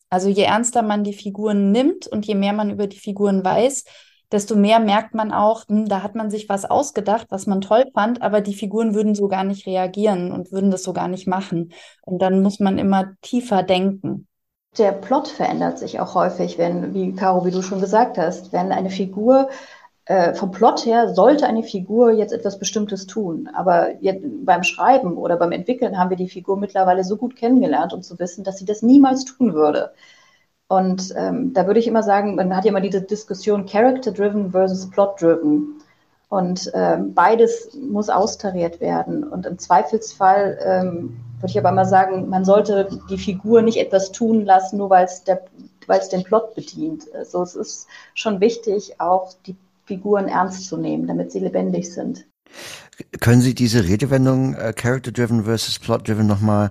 also 0.09 0.27
je 0.27 0.43
ernster 0.43 0.81
man 0.81 1.03
die 1.03 1.13
Figuren 1.13 1.71
nimmt 1.71 2.07
und 2.07 2.25
je 2.25 2.33
mehr 2.33 2.53
man 2.53 2.71
über 2.71 2.87
die 2.87 2.97
Figuren 2.97 3.45
weiß, 3.45 3.83
desto 4.31 4.55
mehr 4.55 4.79
merkt 4.79 5.13
man 5.13 5.31
auch, 5.31 5.67
hm, 5.67 5.87
da 5.87 6.03
hat 6.03 6.15
man 6.15 6.29
sich 6.29 6.49
was 6.49 6.65
ausgedacht, 6.65 7.27
was 7.29 7.47
man 7.47 7.61
toll 7.61 7.85
fand, 7.93 8.21
aber 8.21 8.41
die 8.41 8.53
Figuren 8.53 8.93
würden 8.93 9.15
so 9.15 9.27
gar 9.27 9.43
nicht 9.43 9.65
reagieren 9.65 10.31
und 10.31 10.51
würden 10.51 10.71
das 10.71 10.83
so 10.83 10.93
gar 10.93 11.07
nicht 11.07 11.27
machen. 11.27 11.71
Und 12.03 12.21
dann 12.21 12.41
muss 12.41 12.59
man 12.59 12.77
immer 12.77 13.13
tiefer 13.21 13.63
denken. 13.63 14.27
Der 14.77 14.91
Plot 14.91 15.27
verändert 15.27 15.79
sich 15.79 15.99
auch 15.99 16.13
häufig, 16.13 16.57
wenn, 16.57 16.93
wie 16.93 17.13
Caro, 17.13 17.45
wie 17.45 17.51
du 17.51 17.61
schon 17.61 17.81
gesagt 17.81 18.17
hast, 18.17 18.53
wenn 18.53 18.71
eine 18.71 18.91
Figur 18.91 19.49
äh, 20.05 20.33
vom 20.33 20.51
Plot 20.51 20.85
her 20.85 21.13
sollte 21.13 21.45
eine 21.47 21.63
Figur 21.63 22.11
jetzt 22.11 22.33
etwas 22.33 22.59
Bestimmtes 22.59 23.07
tun. 23.07 23.47
Aber 23.53 24.01
jetzt 24.01 24.23
beim 24.43 24.63
Schreiben 24.63 25.17
oder 25.17 25.37
beim 25.37 25.51
Entwickeln 25.51 25.97
haben 25.97 26.09
wir 26.09 26.17
die 26.17 26.29
Figur 26.29 26.57
mittlerweile 26.57 27.03
so 27.03 27.17
gut 27.17 27.35
kennengelernt, 27.35 27.93
um 27.93 28.01
zu 28.01 28.17
wissen, 28.19 28.43
dass 28.43 28.57
sie 28.57 28.65
das 28.65 28.81
niemals 28.81 29.25
tun 29.25 29.53
würde. 29.53 29.91
Und 30.69 31.13
ähm, 31.17 31.51
da 31.53 31.65
würde 31.65 31.79
ich 31.79 31.87
immer 31.87 32.03
sagen, 32.03 32.35
man 32.35 32.55
hat 32.55 32.63
ja 32.63 32.69
immer 32.69 32.79
diese 32.79 33.01
Diskussion 33.01 33.65
Character-driven 33.65 34.51
versus 34.51 34.87
Plot-driven. 34.89 35.81
Und 36.29 36.71
ähm, 36.75 37.15
beides 37.15 37.69
muss 37.73 38.07
austariert 38.09 38.79
werden. 38.79 39.23
Und 39.23 39.47
im 39.47 39.57
Zweifelsfall 39.57 40.59
ähm, 40.63 41.17
würde 41.39 41.49
ich 41.49 41.57
aber 41.57 41.69
immer 41.69 41.85
sagen, 41.85 42.29
man 42.29 42.45
sollte 42.45 42.87
die 43.09 43.17
Figur 43.17 43.63
nicht 43.63 43.79
etwas 43.79 44.11
tun 44.11 44.45
lassen, 44.45 44.77
nur 44.77 44.91
weil 44.91 45.05
es 45.05 45.23
den 46.09 46.23
Plot 46.23 46.53
bedient. 46.53 47.05
Also 47.15 47.41
es 47.41 47.55
ist 47.55 47.87
schon 48.13 48.39
wichtig, 48.39 49.01
auch 49.01 49.33
die 49.47 49.55
Figuren 49.85 50.27
ernst 50.27 50.67
zu 50.67 50.77
nehmen, 50.77 51.07
damit 51.07 51.31
sie 51.31 51.39
lebendig 51.39 51.91
sind. 51.91 52.27
Können 53.19 53.41
Sie 53.41 53.55
diese 53.55 53.85
Redewendung 53.85 54.53
äh, 54.53 54.71
Character-Driven 54.73 55.45
versus 55.45 55.79
Plot-Driven 55.79 56.27
nochmal 56.27 56.69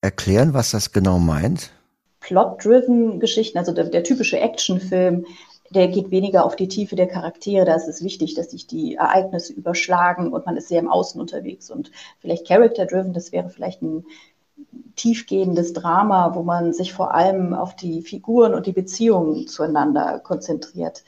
erklären, 0.00 0.54
was 0.54 0.72
das 0.72 0.90
genau 0.90 1.20
meint? 1.20 1.70
Plot-Driven 2.20 3.20
Geschichten, 3.20 3.58
also 3.58 3.72
der, 3.72 3.84
der 3.84 4.04
typische 4.04 4.38
Actionfilm, 4.38 5.26
der 5.70 5.88
geht 5.88 6.10
weniger 6.10 6.44
auf 6.44 6.56
die 6.56 6.68
Tiefe 6.68 6.96
der 6.96 7.06
Charaktere. 7.06 7.64
Da 7.64 7.74
ist 7.74 7.88
es 7.88 8.02
wichtig, 8.02 8.34
dass 8.34 8.50
sich 8.50 8.66
die 8.66 8.94
Ereignisse 8.94 9.52
überschlagen 9.52 10.32
und 10.32 10.46
man 10.46 10.56
ist 10.56 10.68
sehr 10.68 10.80
im 10.80 10.90
Außen 10.90 11.20
unterwegs. 11.20 11.70
Und 11.70 11.90
vielleicht 12.20 12.46
Character-Driven, 12.46 13.12
das 13.12 13.32
wäre 13.32 13.50
vielleicht 13.50 13.82
ein 13.82 14.04
tiefgehendes 14.96 15.72
Drama, 15.72 16.34
wo 16.34 16.42
man 16.42 16.72
sich 16.72 16.92
vor 16.92 17.14
allem 17.14 17.54
auf 17.54 17.76
die 17.76 18.02
Figuren 18.02 18.54
und 18.54 18.66
die 18.66 18.72
Beziehungen 18.72 19.46
zueinander 19.46 20.18
konzentriert. 20.20 21.04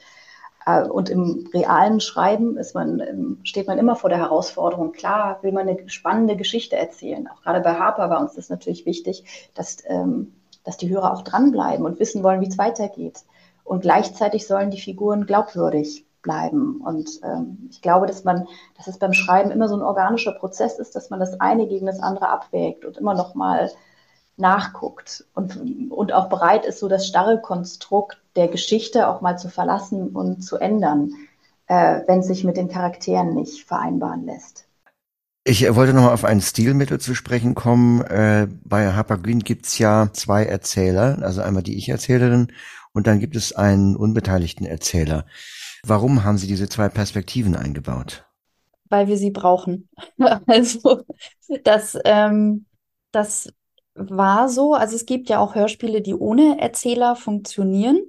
Äh, 0.65 0.83
und 0.83 1.09
im 1.09 1.49
realen 1.53 1.99
Schreiben 1.99 2.57
man, 2.73 2.99
ähm, 2.99 3.39
steht 3.43 3.67
man 3.67 3.79
immer 3.79 3.95
vor 3.95 4.09
der 4.09 4.19
Herausforderung, 4.19 4.91
klar 4.91 5.39
will 5.41 5.51
man 5.51 5.67
eine 5.67 5.89
spannende 5.89 6.35
Geschichte 6.37 6.75
erzählen. 6.77 7.27
Auch 7.27 7.41
gerade 7.41 7.61
bei 7.61 7.73
Harper 7.73 8.09
war 8.09 8.21
uns 8.21 8.33
das 8.33 8.49
natürlich 8.49 8.85
wichtig, 8.85 9.51
dass, 9.53 9.77
ähm, 9.87 10.33
dass 10.63 10.77
die 10.77 10.89
Hörer 10.89 11.13
auch 11.13 11.21
dranbleiben 11.23 11.85
und 11.85 11.99
wissen 11.99 12.23
wollen, 12.23 12.41
wie 12.41 12.47
es 12.47 12.57
weitergeht. 12.57 13.23
Und 13.63 13.81
gleichzeitig 13.81 14.47
sollen 14.47 14.71
die 14.71 14.81
Figuren 14.81 15.25
glaubwürdig 15.25 16.05
bleiben. 16.21 16.81
Und 16.81 17.19
ähm, 17.23 17.69
ich 17.69 17.81
glaube, 17.81 18.07
dass 18.07 18.23
man, 18.23 18.47
dass 18.77 18.87
es 18.87 18.99
beim 18.99 19.13
Schreiben 19.13 19.51
immer 19.51 19.67
so 19.67 19.75
ein 19.75 19.81
organischer 19.81 20.33
Prozess 20.33 20.79
ist, 20.79 20.95
dass 20.95 21.09
man 21.09 21.19
das 21.19 21.39
eine 21.39 21.67
gegen 21.67 21.85
das 21.85 21.99
andere 21.99 22.29
abwägt 22.29 22.85
und 22.85 22.97
immer 22.97 23.13
noch 23.13 23.35
mal 23.35 23.71
nachguckt 24.37 25.25
und, 25.35 25.91
und 25.91 26.13
auch 26.13 26.29
bereit 26.29 26.65
ist, 26.65 26.79
so 26.79 26.87
das 26.87 27.07
starre 27.07 27.39
Konstrukt 27.41 28.17
der 28.35 28.47
Geschichte 28.47 29.07
auch 29.07 29.21
mal 29.21 29.37
zu 29.37 29.49
verlassen 29.49 30.09
und 30.09 30.41
zu 30.41 30.57
ändern, 30.57 31.13
äh, 31.67 32.01
wenn 32.07 32.19
es 32.19 32.27
sich 32.27 32.43
mit 32.43 32.57
den 32.57 32.69
Charakteren 32.69 33.33
nicht 33.33 33.65
vereinbaren 33.65 34.25
lässt. 34.25 34.67
Ich 35.43 35.63
wollte 35.73 35.93
noch 35.93 36.03
mal 36.03 36.13
auf 36.13 36.23
ein 36.23 36.39
Stilmittel 36.39 36.99
zu 36.99 37.15
sprechen 37.15 37.55
kommen. 37.55 38.01
Äh, 38.01 38.47
bei 38.63 38.93
Harper 38.93 39.17
Green 39.17 39.39
gibt's 39.39 39.79
ja 39.79 40.09
zwei 40.13 40.45
Erzähler, 40.45 41.17
also 41.21 41.41
einmal 41.41 41.63
die 41.63 41.77
Ich-Erzählerin 41.77 42.51
und 42.93 43.07
dann 43.07 43.19
gibt 43.19 43.35
es 43.35 43.53
einen 43.53 43.95
unbeteiligten 43.95 44.67
Erzähler. 44.67 45.25
Warum 45.83 46.23
haben 46.23 46.37
Sie 46.37 46.45
diese 46.45 46.69
zwei 46.69 46.89
Perspektiven 46.89 47.55
eingebaut? 47.55 48.25
Weil 48.89 49.07
wir 49.07 49.17
sie 49.17 49.31
brauchen. 49.31 49.89
also 50.45 51.01
das, 51.63 51.97
ähm, 52.05 52.65
das 53.11 53.51
war 53.95 54.47
so. 54.47 54.75
Also 54.75 54.95
es 54.95 55.07
gibt 55.07 55.29
ja 55.29 55.39
auch 55.39 55.55
Hörspiele, 55.55 56.01
die 56.01 56.13
ohne 56.13 56.59
Erzähler 56.59 57.15
funktionieren. 57.15 58.01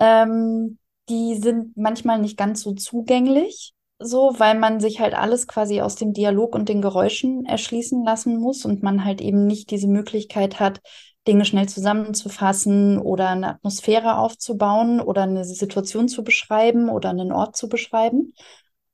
Ähm, 0.00 0.78
die 1.08 1.36
sind 1.36 1.76
manchmal 1.76 2.18
nicht 2.18 2.36
ganz 2.36 2.62
so 2.62 2.72
zugänglich, 2.72 3.74
so, 4.04 4.34
weil 4.38 4.58
man 4.58 4.80
sich 4.80 5.00
halt 5.00 5.14
alles 5.14 5.46
quasi 5.46 5.80
aus 5.80 5.96
dem 5.96 6.12
Dialog 6.12 6.54
und 6.54 6.68
den 6.68 6.82
Geräuschen 6.82 7.44
erschließen 7.44 8.04
lassen 8.04 8.38
muss 8.38 8.64
und 8.64 8.82
man 8.82 9.04
halt 9.04 9.20
eben 9.20 9.46
nicht 9.46 9.70
diese 9.70 9.88
Möglichkeit 9.88 10.60
hat, 10.60 10.80
Dinge 11.26 11.44
schnell 11.44 11.68
zusammenzufassen 11.68 12.98
oder 12.98 13.28
eine 13.30 13.50
Atmosphäre 13.50 14.18
aufzubauen 14.18 15.00
oder 15.00 15.22
eine 15.22 15.44
Situation 15.44 16.08
zu 16.08 16.24
beschreiben 16.24 16.88
oder 16.88 17.10
einen 17.10 17.32
Ort 17.32 17.56
zu 17.56 17.68
beschreiben. 17.68 18.32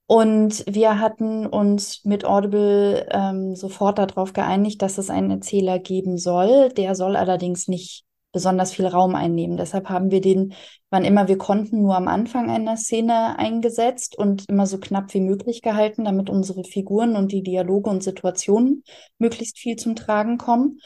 Und 0.06 0.64
wir 0.66 1.00
hatten 1.00 1.46
uns 1.46 2.04
mit 2.04 2.24
Audible 2.24 3.06
ähm, 3.10 3.54
sofort 3.54 3.98
darauf 3.98 4.32
geeinigt, 4.32 4.80
dass 4.80 4.96
es 4.98 5.10
einen 5.10 5.30
Erzähler 5.30 5.78
geben 5.78 6.16
soll. 6.16 6.70
Der 6.70 6.94
soll 6.94 7.14
allerdings 7.14 7.68
nicht 7.68 8.04
besonders 8.32 8.72
viel 8.72 8.86
Raum 8.86 9.14
einnehmen. 9.14 9.56
Deshalb 9.56 9.88
haben 9.88 10.10
wir 10.10 10.20
den, 10.20 10.54
wann 10.90 11.04
immer 11.04 11.28
wir 11.28 11.38
konnten, 11.38 11.82
nur 11.82 11.96
am 11.96 12.08
Anfang 12.08 12.50
einer 12.50 12.76
Szene 12.76 13.38
eingesetzt 13.38 14.16
und 14.16 14.48
immer 14.48 14.66
so 14.66 14.78
knapp 14.78 15.14
wie 15.14 15.20
möglich 15.20 15.62
gehalten, 15.62 16.04
damit 16.04 16.28
unsere 16.30 16.64
Figuren 16.64 17.16
und 17.16 17.32
die 17.32 17.42
Dialoge 17.42 17.90
und 17.90 18.02
Situationen 18.02 18.84
möglichst 19.18 19.58
viel 19.58 19.76
zum 19.76 19.96
Tragen 19.96 20.38
kommen 20.38 20.80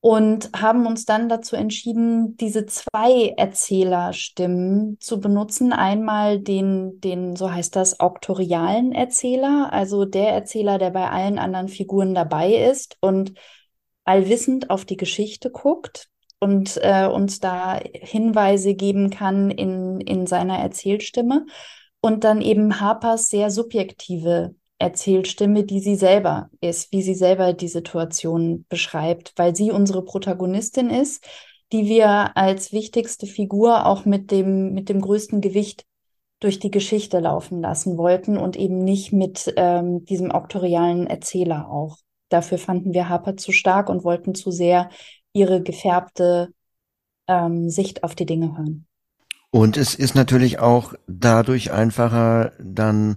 und 0.00 0.50
haben 0.54 0.86
uns 0.86 1.04
dann 1.04 1.28
dazu 1.28 1.56
entschieden, 1.56 2.36
diese 2.36 2.66
zwei 2.66 3.34
Erzählerstimmen 3.36 4.96
zu 5.00 5.20
benutzen. 5.20 5.72
Einmal 5.72 6.38
den, 6.38 7.00
den, 7.00 7.34
so 7.34 7.50
heißt 7.52 7.74
das, 7.74 7.98
auktorialen 7.98 8.92
Erzähler, 8.92 9.72
also 9.72 10.04
der 10.04 10.28
Erzähler, 10.32 10.78
der 10.78 10.90
bei 10.90 11.10
allen 11.10 11.40
anderen 11.40 11.68
Figuren 11.68 12.14
dabei 12.14 12.54
ist 12.54 12.96
und 13.00 13.32
allwissend 14.04 14.70
auf 14.70 14.84
die 14.84 14.96
Geschichte 14.96 15.50
guckt 15.50 16.08
und 16.40 16.78
äh, 16.82 17.06
uns 17.06 17.40
da 17.40 17.80
Hinweise 17.92 18.74
geben 18.74 19.10
kann 19.10 19.50
in, 19.50 20.00
in 20.00 20.26
seiner 20.26 20.58
Erzählstimme. 20.58 21.46
Und 22.00 22.24
dann 22.24 22.40
eben 22.40 22.80
Harpers 22.80 23.28
sehr 23.28 23.50
subjektive 23.50 24.54
Erzählstimme, 24.78 25.64
die 25.64 25.80
sie 25.80 25.96
selber 25.96 26.50
ist, 26.60 26.92
wie 26.92 27.02
sie 27.02 27.14
selber 27.14 27.52
die 27.52 27.68
Situation 27.68 28.64
beschreibt, 28.68 29.32
weil 29.36 29.56
sie 29.56 29.72
unsere 29.72 30.04
Protagonistin 30.04 30.90
ist, 30.90 31.26
die 31.72 31.86
wir 31.86 32.36
als 32.36 32.72
wichtigste 32.72 33.26
Figur 33.26 33.86
auch 33.86 34.04
mit 34.04 34.30
dem, 34.30 34.72
mit 34.74 34.88
dem 34.88 35.00
größten 35.00 35.40
Gewicht 35.40 35.84
durch 36.40 36.60
die 36.60 36.70
Geschichte 36.70 37.18
laufen 37.18 37.60
lassen 37.60 37.98
wollten 37.98 38.36
und 38.36 38.56
eben 38.56 38.78
nicht 38.78 39.12
mit 39.12 39.52
ähm, 39.56 40.04
diesem 40.04 40.30
auktorialen 40.30 41.08
Erzähler 41.08 41.68
auch. 41.68 41.98
Dafür 42.28 42.58
fanden 42.58 42.94
wir 42.94 43.08
Harper 43.08 43.36
zu 43.36 43.50
stark 43.50 43.88
und 43.88 44.04
wollten 44.04 44.34
zu 44.36 44.52
sehr 44.52 44.90
ihre 45.38 45.62
gefärbte 45.62 46.52
ähm, 47.28 47.70
Sicht 47.70 48.02
auf 48.02 48.14
die 48.14 48.26
Dinge 48.26 48.56
hören. 48.56 48.86
Und 49.50 49.76
es 49.76 49.94
ist 49.94 50.14
natürlich 50.14 50.58
auch 50.58 50.94
dadurch 51.06 51.72
einfacher, 51.72 52.52
dann 52.58 53.16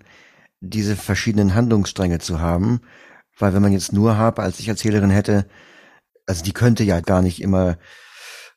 diese 0.62 0.96
verschiedenen 0.96 1.56
Handlungsstränge 1.56 2.20
zu 2.20 2.40
haben, 2.40 2.82
weil 3.38 3.54
wenn 3.54 3.62
man 3.62 3.74
jetzt 3.74 3.92
nur 3.92 4.18
Harpe 4.18 4.44
als 4.44 4.60
Ich-Erzählerin 4.60 5.10
hätte, 5.10 5.48
also 6.28 6.44
die 6.44 6.54
könnte 6.54 6.84
ja 6.84 7.02
gar 7.02 7.22
nicht 7.22 7.42
immer 7.42 7.78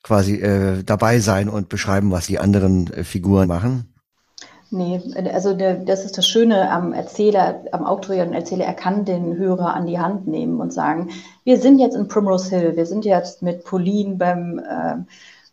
quasi 0.02 0.34
äh, 0.34 0.84
dabei 0.84 1.18
sein 1.18 1.48
und 1.48 1.70
beschreiben, 1.70 2.10
was 2.10 2.26
die 2.26 2.38
anderen 2.38 2.92
äh, 2.92 3.04
Figuren 3.04 3.48
machen. 3.48 3.93
Nee, 4.70 5.00
also 5.32 5.54
der, 5.54 5.74
das 5.76 6.04
ist 6.04 6.18
das 6.18 6.26
Schöne 6.26 6.70
am 6.70 6.92
Erzähler, 6.92 7.64
am 7.72 7.84
autorialen 7.84 8.32
Erzähler, 8.32 8.64
er 8.64 8.74
kann 8.74 9.04
den 9.04 9.36
Hörer 9.36 9.74
an 9.74 9.86
die 9.86 9.98
Hand 9.98 10.26
nehmen 10.26 10.60
und 10.60 10.72
sagen, 10.72 11.10
wir 11.44 11.58
sind 11.58 11.78
jetzt 11.78 11.94
in 11.94 12.08
Primrose 12.08 12.50
Hill, 12.56 12.76
wir 12.76 12.86
sind 12.86 13.04
jetzt 13.04 13.42
mit 13.42 13.64
Pauline 13.64 14.16
beim, 14.16 14.58
äh, 14.58 14.96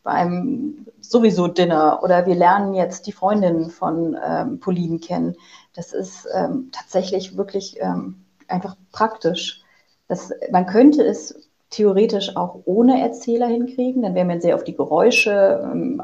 beim 0.04 0.88
sowieso 1.02 1.48
Dinner 1.48 2.02
oder 2.04 2.26
wir 2.26 2.36
lernen 2.36 2.74
jetzt 2.74 3.06
die 3.06 3.12
Freundin 3.12 3.70
von 3.70 4.18
ähm, 4.24 4.60
Pauline 4.60 5.00
kennen. 5.00 5.36
Das 5.74 5.94
ist 5.94 6.28
ähm, 6.34 6.70
tatsächlich 6.72 7.38
wirklich 7.38 7.78
ähm, 7.80 8.26
einfach 8.48 8.76
praktisch. 8.92 9.62
Das, 10.08 10.32
man 10.52 10.66
könnte 10.66 11.04
es 11.04 11.51
theoretisch 11.72 12.36
auch 12.36 12.62
ohne 12.66 13.02
Erzähler 13.02 13.48
hinkriegen, 13.48 14.04
dann 14.04 14.14
wäre 14.14 14.28
man 14.28 14.42
sehr 14.42 14.56
auf 14.56 14.64
die 14.64 14.76
Geräusche 14.76 15.62
ähm, 15.64 16.02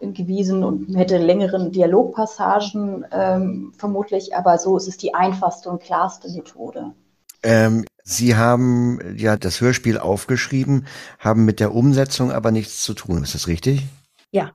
angewiesen 0.00 0.64
und 0.64 0.96
hätte 0.96 1.18
längeren 1.18 1.70
Dialogpassagen 1.70 3.06
ähm, 3.12 3.72
vermutlich, 3.76 4.34
aber 4.34 4.58
so 4.58 4.76
ist 4.76 4.88
es 4.88 4.96
die 4.96 5.14
einfachste 5.14 5.70
und 5.70 5.82
klarste 5.82 6.28
Methode. 6.30 6.92
Ähm, 7.42 7.84
Sie 8.08 8.36
haben 8.36 9.00
ja 9.16 9.36
das 9.36 9.60
Hörspiel 9.60 9.98
aufgeschrieben, 9.98 10.86
haben 11.18 11.44
mit 11.44 11.60
der 11.60 11.74
Umsetzung 11.74 12.30
aber 12.30 12.50
nichts 12.50 12.82
zu 12.82 12.94
tun. 12.94 13.22
Ist 13.22 13.34
das 13.34 13.48
richtig? 13.48 13.82
Ja, 14.30 14.52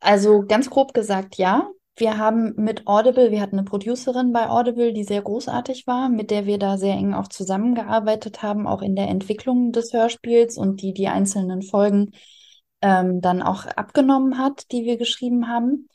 also 0.00 0.44
ganz 0.46 0.70
grob 0.70 0.94
gesagt 0.94 1.36
ja. 1.36 1.68
Wir 1.96 2.18
haben 2.18 2.54
mit 2.56 2.86
Audible, 2.86 3.30
wir 3.30 3.40
hatten 3.40 3.58
eine 3.58 3.64
Producerin 3.64 4.32
bei 4.32 4.48
Audible, 4.48 4.92
die 4.92 5.04
sehr 5.04 5.22
großartig 5.22 5.86
war, 5.86 6.08
mit 6.08 6.30
der 6.30 6.44
wir 6.44 6.58
da 6.58 6.76
sehr 6.76 6.94
eng 6.94 7.14
auch 7.14 7.28
zusammengearbeitet 7.28 8.42
haben, 8.42 8.66
auch 8.66 8.82
in 8.82 8.96
der 8.96 9.08
Entwicklung 9.08 9.70
des 9.70 9.92
Hörspiels 9.92 10.58
und 10.58 10.82
die 10.82 10.92
die 10.92 11.06
einzelnen 11.06 11.62
Folgen 11.62 12.10
ähm, 12.82 13.20
dann 13.20 13.42
auch 13.42 13.66
abgenommen 13.66 14.38
hat, 14.38 14.72
die 14.72 14.84
wir 14.84 14.98
geschrieben 14.98 15.48
haben. 15.48 15.88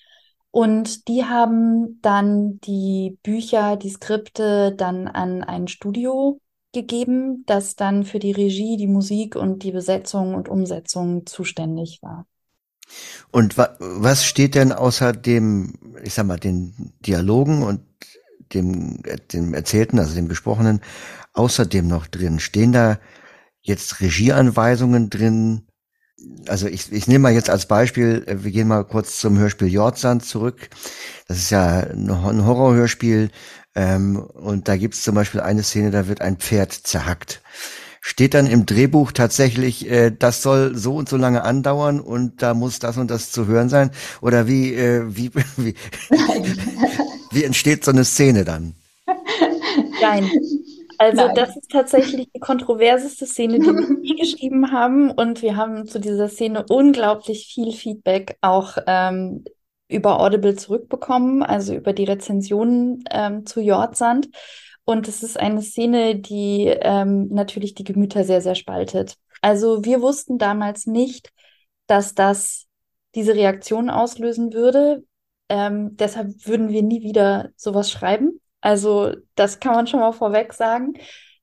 Und 0.51 1.07
die 1.07 1.25
haben 1.25 1.99
dann 2.01 2.59
die 2.61 3.17
Bücher, 3.21 3.75
die 3.75 3.89
Skripte 3.89 4.73
dann 4.75 5.07
an 5.07 5.43
ein 5.43 5.67
Studio 5.67 6.39
gegeben, 6.73 7.43
das 7.45 7.75
dann 7.75 8.03
für 8.03 8.19
die 8.19 8.31
Regie, 8.31 8.77
die 8.77 8.87
Musik 8.87 9.35
und 9.35 9.63
die 9.63 9.71
Besetzung 9.71 10.33
und 10.33 10.49
Umsetzung 10.49 11.25
zuständig 11.25 11.99
war. 12.01 12.25
Und 13.31 13.57
wa 13.57 13.75
was 13.79 14.25
steht 14.25 14.55
denn 14.55 14.71
außer 14.71 15.13
dem, 15.13 15.73
ich 16.03 16.13
sag 16.13 16.25
mal, 16.25 16.39
den 16.39 16.93
Dialogen 17.05 17.63
und 17.63 17.81
dem, 18.53 19.01
dem 19.31 19.53
Erzählten, 19.53 19.99
also 19.99 20.15
dem 20.15 20.27
Gesprochenen, 20.27 20.81
außerdem 21.33 21.87
noch 21.87 22.07
drin? 22.07 22.39
Stehen 22.39 22.71
da 22.71 22.99
jetzt 23.61 24.01
Regieanweisungen 24.01 25.09
drin? 25.09 25.67
Also 26.47 26.67
ich, 26.67 26.91
ich 26.91 27.07
nehme 27.07 27.23
mal 27.23 27.33
jetzt 27.33 27.49
als 27.49 27.67
Beispiel, 27.67 28.23
äh, 28.27 28.43
wir 28.43 28.51
gehen 28.51 28.67
mal 28.67 28.83
kurz 28.83 29.19
zum 29.19 29.37
Hörspiel 29.37 29.71
Jordsand 29.71 30.25
zurück. 30.25 30.69
Das 31.27 31.37
ist 31.37 31.49
ja 31.51 31.79
ein 31.79 32.09
Horrorhörspiel 32.45 33.29
ähm, 33.75 34.17
und 34.17 34.67
da 34.67 34.75
gibt 34.75 34.95
es 34.95 35.03
zum 35.03 35.15
Beispiel 35.15 35.41
eine 35.41 35.63
Szene, 35.63 35.91
da 35.91 36.07
wird 36.07 36.21
ein 36.21 36.37
Pferd 36.37 36.73
zerhackt 36.73 37.41
steht 38.09 38.33
dann 38.33 38.47
im 38.47 38.65
Drehbuch 38.65 39.11
tatsächlich, 39.11 39.87
äh, 39.87 40.11
das 40.11 40.41
soll 40.41 40.75
so 40.75 40.95
und 40.95 41.07
so 41.07 41.15
lange 41.15 41.43
andauern 41.43 41.99
und 41.99 42.41
da 42.41 42.55
muss 42.55 42.79
das 42.79 42.97
und 42.97 43.11
das 43.11 43.31
zu 43.31 43.45
hören 43.45 43.69
sein? 43.69 43.91
Oder 44.19 44.47
wie, 44.47 44.73
äh, 44.73 45.03
wie, 45.15 45.29
wie, 45.57 45.75
wie 47.31 47.43
entsteht 47.43 47.85
so 47.85 47.91
eine 47.91 48.03
Szene 48.03 48.43
dann? 48.45 48.73
Nein. 50.01 50.29
Also 50.97 51.27
Nein. 51.27 51.35
das 51.35 51.55
ist 51.55 51.69
tatsächlich 51.71 52.29
die 52.35 52.39
kontroverseste 52.39 53.27
Szene, 53.27 53.59
die 53.59 53.67
wir 53.67 53.99
nie 53.99 54.15
geschrieben 54.19 54.71
haben. 54.71 55.11
Und 55.11 55.43
wir 55.43 55.55
haben 55.55 55.87
zu 55.87 55.99
dieser 55.99 56.29
Szene 56.29 56.65
unglaublich 56.67 57.45
viel 57.53 57.71
Feedback 57.71 58.37
auch 58.41 58.77
ähm, 58.87 59.45
über 59.87 60.19
Audible 60.19 60.55
zurückbekommen, 60.55 61.43
also 61.43 61.75
über 61.75 61.93
die 61.93 62.05
Rezensionen 62.05 63.03
ähm, 63.11 63.45
zu 63.45 63.61
Jordsand. 63.61 64.29
Und 64.89 65.07
es 65.07 65.21
ist 65.21 65.39
eine 65.39 65.61
Szene, 65.61 66.15
die 66.15 66.65
ähm, 66.65 67.27
natürlich 67.27 67.75
die 67.75 67.83
Gemüter 67.83 68.23
sehr, 68.23 68.41
sehr 68.41 68.55
spaltet. 68.55 69.17
Also 69.39 69.85
wir 69.85 70.01
wussten 70.01 70.39
damals 70.39 70.87
nicht, 70.87 71.31
dass 71.85 72.15
das 72.15 72.65
diese 73.13 73.35
Reaktion 73.35 73.91
auslösen 73.91 74.51
würde. 74.51 75.03
Ähm, 75.47 75.95
deshalb 75.95 76.47
würden 76.47 76.69
wir 76.69 76.81
nie 76.81 77.03
wieder 77.03 77.49
sowas 77.55 77.91
schreiben. 77.91 78.41
Also 78.61 79.13
das 79.35 79.59
kann 79.59 79.75
man 79.75 79.85
schon 79.85 79.99
mal 79.99 80.11
vorweg 80.11 80.53
sagen, 80.53 80.93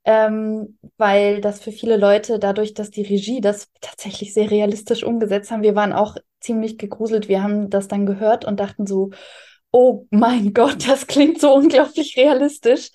ähm, 0.05 0.77
weil 0.97 1.41
das 1.41 1.61
für 1.61 1.71
viele 1.71 1.99
Leute 1.99 2.41
dadurch, 2.41 2.75
dass 2.75 2.91
die 2.91 3.03
Regie 3.03 3.41
das 3.41 3.69
tatsächlich 3.81 4.35
sehr 4.35 4.51
realistisch 4.51 5.05
umgesetzt 5.05 5.53
haben, 5.53 5.63
wir 5.63 5.77
waren 5.77 5.93
auch 5.93 6.17
ziemlich 6.41 6.79
gegruselt. 6.79 7.29
Wir 7.29 7.45
haben 7.45 7.71
das 7.71 7.87
dann 7.87 8.07
gehört 8.07 8.45
und 8.45 8.59
dachten 8.59 8.89
so, 8.89 9.11
oh 9.71 10.09
mein 10.11 10.53
Gott, 10.53 10.89
das 10.89 11.07
klingt 11.07 11.41
so 11.41 11.55
unglaublich 11.55 12.17
realistisch 12.17 12.91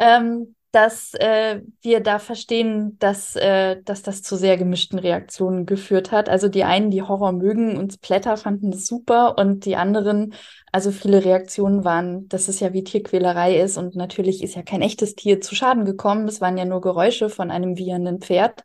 ähm, 0.00 0.56
dass 0.72 1.14
äh, 1.14 1.62
wir 1.82 2.00
da 2.00 2.20
verstehen, 2.20 2.96
dass, 3.00 3.34
äh, 3.34 3.82
dass 3.84 4.02
das 4.02 4.22
zu 4.22 4.36
sehr 4.36 4.56
gemischten 4.56 4.98
Reaktionen 5.00 5.66
geführt 5.66 6.12
hat. 6.12 6.28
Also 6.28 6.48
die 6.48 6.62
einen, 6.62 6.90
die 6.90 7.02
Horror 7.02 7.32
mögen 7.32 7.76
und 7.76 7.92
Splatter 7.92 8.36
fanden 8.36 8.72
es 8.72 8.86
super 8.86 9.36
und 9.36 9.64
die 9.64 9.74
anderen, 9.74 10.34
also 10.70 10.92
viele 10.92 11.24
Reaktionen 11.24 11.84
waren, 11.84 12.28
dass 12.28 12.46
es 12.46 12.60
ja 12.60 12.72
wie 12.72 12.84
Tierquälerei 12.84 13.60
ist 13.60 13.78
und 13.78 13.96
natürlich 13.96 14.44
ist 14.44 14.54
ja 14.54 14.62
kein 14.62 14.82
echtes 14.82 15.16
Tier 15.16 15.40
zu 15.40 15.56
Schaden 15.56 15.84
gekommen. 15.84 16.28
Es 16.28 16.40
waren 16.40 16.56
ja 16.56 16.64
nur 16.64 16.80
Geräusche 16.80 17.30
von 17.30 17.50
einem 17.50 17.76
wiehernden 17.76 18.20
Pferd. 18.20 18.62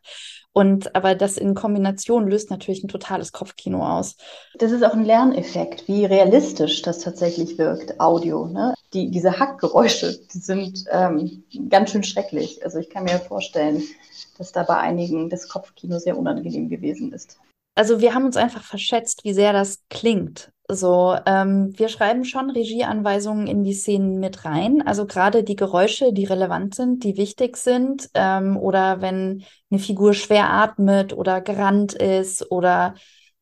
Und 0.56 0.96
aber 0.96 1.14
das 1.14 1.36
in 1.36 1.54
Kombination 1.54 2.28
löst 2.28 2.48
natürlich 2.48 2.82
ein 2.82 2.88
totales 2.88 3.30
Kopfkino 3.30 3.86
aus. 3.86 4.16
Das 4.54 4.72
ist 4.72 4.82
auch 4.82 4.94
ein 4.94 5.04
Lerneffekt, 5.04 5.86
wie 5.86 6.06
realistisch 6.06 6.80
das 6.80 7.00
tatsächlich 7.00 7.58
wirkt, 7.58 8.00
Audio. 8.00 8.46
Ne? 8.46 8.72
Die, 8.94 9.10
diese 9.10 9.38
Hackgeräusche, 9.38 10.18
die 10.32 10.38
sind 10.38 10.84
ähm, 10.90 11.44
ganz 11.68 11.90
schön 11.90 12.04
schrecklich. 12.04 12.64
Also 12.64 12.78
ich 12.78 12.88
kann 12.88 13.04
mir 13.04 13.18
vorstellen, 13.18 13.82
dass 14.38 14.52
da 14.52 14.62
bei 14.62 14.78
einigen 14.78 15.28
das 15.28 15.46
Kopfkino 15.46 15.98
sehr 15.98 16.16
unangenehm 16.16 16.70
gewesen 16.70 17.12
ist. 17.12 17.38
Also 17.74 18.00
wir 18.00 18.14
haben 18.14 18.24
uns 18.24 18.38
einfach 18.38 18.62
verschätzt, 18.62 19.24
wie 19.24 19.34
sehr 19.34 19.52
das 19.52 19.80
klingt. 19.90 20.52
So, 20.68 21.16
ähm, 21.26 21.72
wir 21.78 21.88
schreiben 21.88 22.24
schon 22.24 22.50
Regieanweisungen 22.50 23.46
in 23.46 23.62
die 23.62 23.72
Szenen 23.72 24.18
mit 24.18 24.44
rein. 24.44 24.82
Also 24.84 25.06
gerade 25.06 25.44
die 25.44 25.54
Geräusche, 25.54 26.12
die 26.12 26.24
relevant 26.24 26.74
sind, 26.74 27.04
die 27.04 27.16
wichtig 27.16 27.56
sind, 27.56 28.10
ähm, 28.14 28.56
oder 28.56 29.00
wenn 29.00 29.44
eine 29.70 29.78
Figur 29.78 30.12
schwer 30.12 30.50
atmet 30.50 31.12
oder 31.12 31.40
gerannt 31.40 31.94
ist 31.94 32.50
oder 32.50 32.94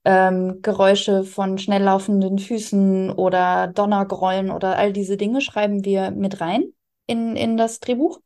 ähm, 0.05 0.61
Geräusche 0.61 1.25
von 1.25 1.57
schnell 1.57 1.83
laufenden 1.83 2.39
Füßen 2.39 3.11
oder 3.13 3.69
Donnergrollen 3.69 4.51
oder 4.51 4.77
all 4.77 4.93
diese 4.93 5.17
Dinge 5.17 5.41
schreiben 5.41 5.83
wir 5.85 6.11
mit 6.11 6.43
rein 6.43 6.75
in, 7.07 7.37
in 7.37 7.57
das 7.57 7.81
Drehbuch. 7.81 8.21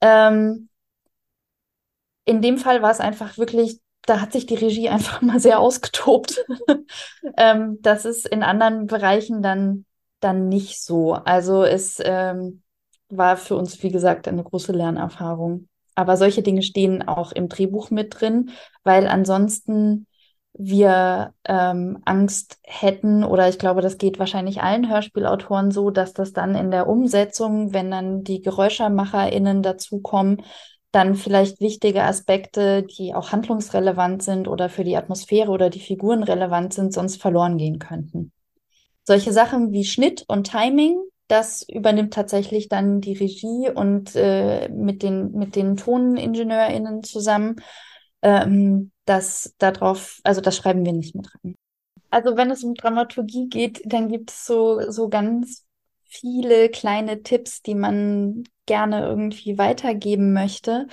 Ähm, 0.00 0.68
in 2.24 2.42
dem 2.42 2.58
Fall 2.58 2.80
war 2.82 2.90
es 2.92 3.00
einfach 3.00 3.38
wirklich 3.38 3.80
da 4.06 4.20
hat 4.20 4.32
sich 4.32 4.46
die 4.46 4.54
Regie 4.54 4.88
einfach 4.88 5.22
mal 5.22 5.40
sehr 5.40 5.60
ausgetobt. 5.60 6.44
ähm, 7.36 7.78
das 7.82 8.04
ist 8.04 8.26
in 8.26 8.42
anderen 8.42 8.86
Bereichen 8.86 9.42
dann, 9.42 9.84
dann 10.20 10.48
nicht 10.48 10.82
so. 10.82 11.12
Also 11.12 11.64
es 11.64 12.00
ähm, 12.04 12.62
war 13.08 13.36
für 13.36 13.56
uns, 13.56 13.82
wie 13.82 13.90
gesagt, 13.90 14.28
eine 14.28 14.44
große 14.44 14.72
Lernerfahrung. 14.72 15.68
Aber 15.94 16.16
solche 16.16 16.42
Dinge 16.42 16.62
stehen 16.62 17.06
auch 17.06 17.32
im 17.32 17.48
Drehbuch 17.48 17.90
mit 17.90 18.20
drin, 18.20 18.50
weil 18.84 19.06
ansonsten 19.06 20.06
wir 20.52 21.32
ähm, 21.44 21.98
Angst 22.04 22.58
hätten, 22.64 23.24
oder 23.24 23.48
ich 23.48 23.58
glaube, 23.58 23.82
das 23.82 23.98
geht 23.98 24.18
wahrscheinlich 24.18 24.62
allen 24.62 24.90
Hörspielautoren 24.90 25.70
so, 25.70 25.90
dass 25.90 26.12
das 26.12 26.32
dann 26.32 26.54
in 26.54 26.70
der 26.70 26.88
Umsetzung, 26.88 27.72
wenn 27.72 27.90
dann 27.90 28.24
die 28.24 28.40
GeräuschermacherInnen 28.40 29.62
dazukommen, 29.62 30.42
dann 30.92 31.14
vielleicht 31.14 31.60
wichtige 31.60 32.02
Aspekte, 32.02 32.82
die 32.82 33.14
auch 33.14 33.32
handlungsrelevant 33.32 34.22
sind 34.22 34.48
oder 34.48 34.68
für 34.68 34.84
die 34.84 34.96
Atmosphäre 34.96 35.50
oder 35.50 35.70
die 35.70 35.80
Figuren 35.80 36.22
relevant 36.22 36.74
sind, 36.74 36.92
sonst 36.92 37.20
verloren 37.20 37.58
gehen 37.58 37.78
könnten. 37.78 38.32
Solche 39.04 39.32
Sachen 39.32 39.72
wie 39.72 39.84
Schnitt 39.84 40.24
und 40.28 40.50
Timing, 40.50 41.00
das 41.28 41.62
übernimmt 41.68 42.12
tatsächlich 42.12 42.68
dann 42.68 43.00
die 43.00 43.14
Regie 43.14 43.70
und 43.72 44.16
äh, 44.16 44.68
mit 44.68 45.02
den 45.02 45.32
mit 45.32 45.54
den 45.54 45.76
ToningenieurInnen 45.76 47.04
zusammen. 47.04 47.56
Ähm, 48.22 48.90
das 49.04 49.54
darauf, 49.58 50.20
also 50.24 50.40
das 50.40 50.56
schreiben 50.56 50.84
wir 50.84 50.92
nicht 50.92 51.14
mit 51.14 51.28
rein. 51.34 51.54
Also 52.10 52.36
wenn 52.36 52.50
es 52.50 52.64
um 52.64 52.74
Dramaturgie 52.74 53.48
geht, 53.48 53.80
dann 53.84 54.08
gibt 54.08 54.30
es 54.30 54.44
so 54.44 54.90
so 54.90 55.08
ganz 55.08 55.64
viele 56.04 56.68
kleine 56.68 57.22
Tipps, 57.22 57.62
die 57.62 57.76
man 57.76 58.42
gerne 58.70 59.04
irgendwie 59.04 59.58
weitergeben 59.58 60.32
möchte. 60.32 60.86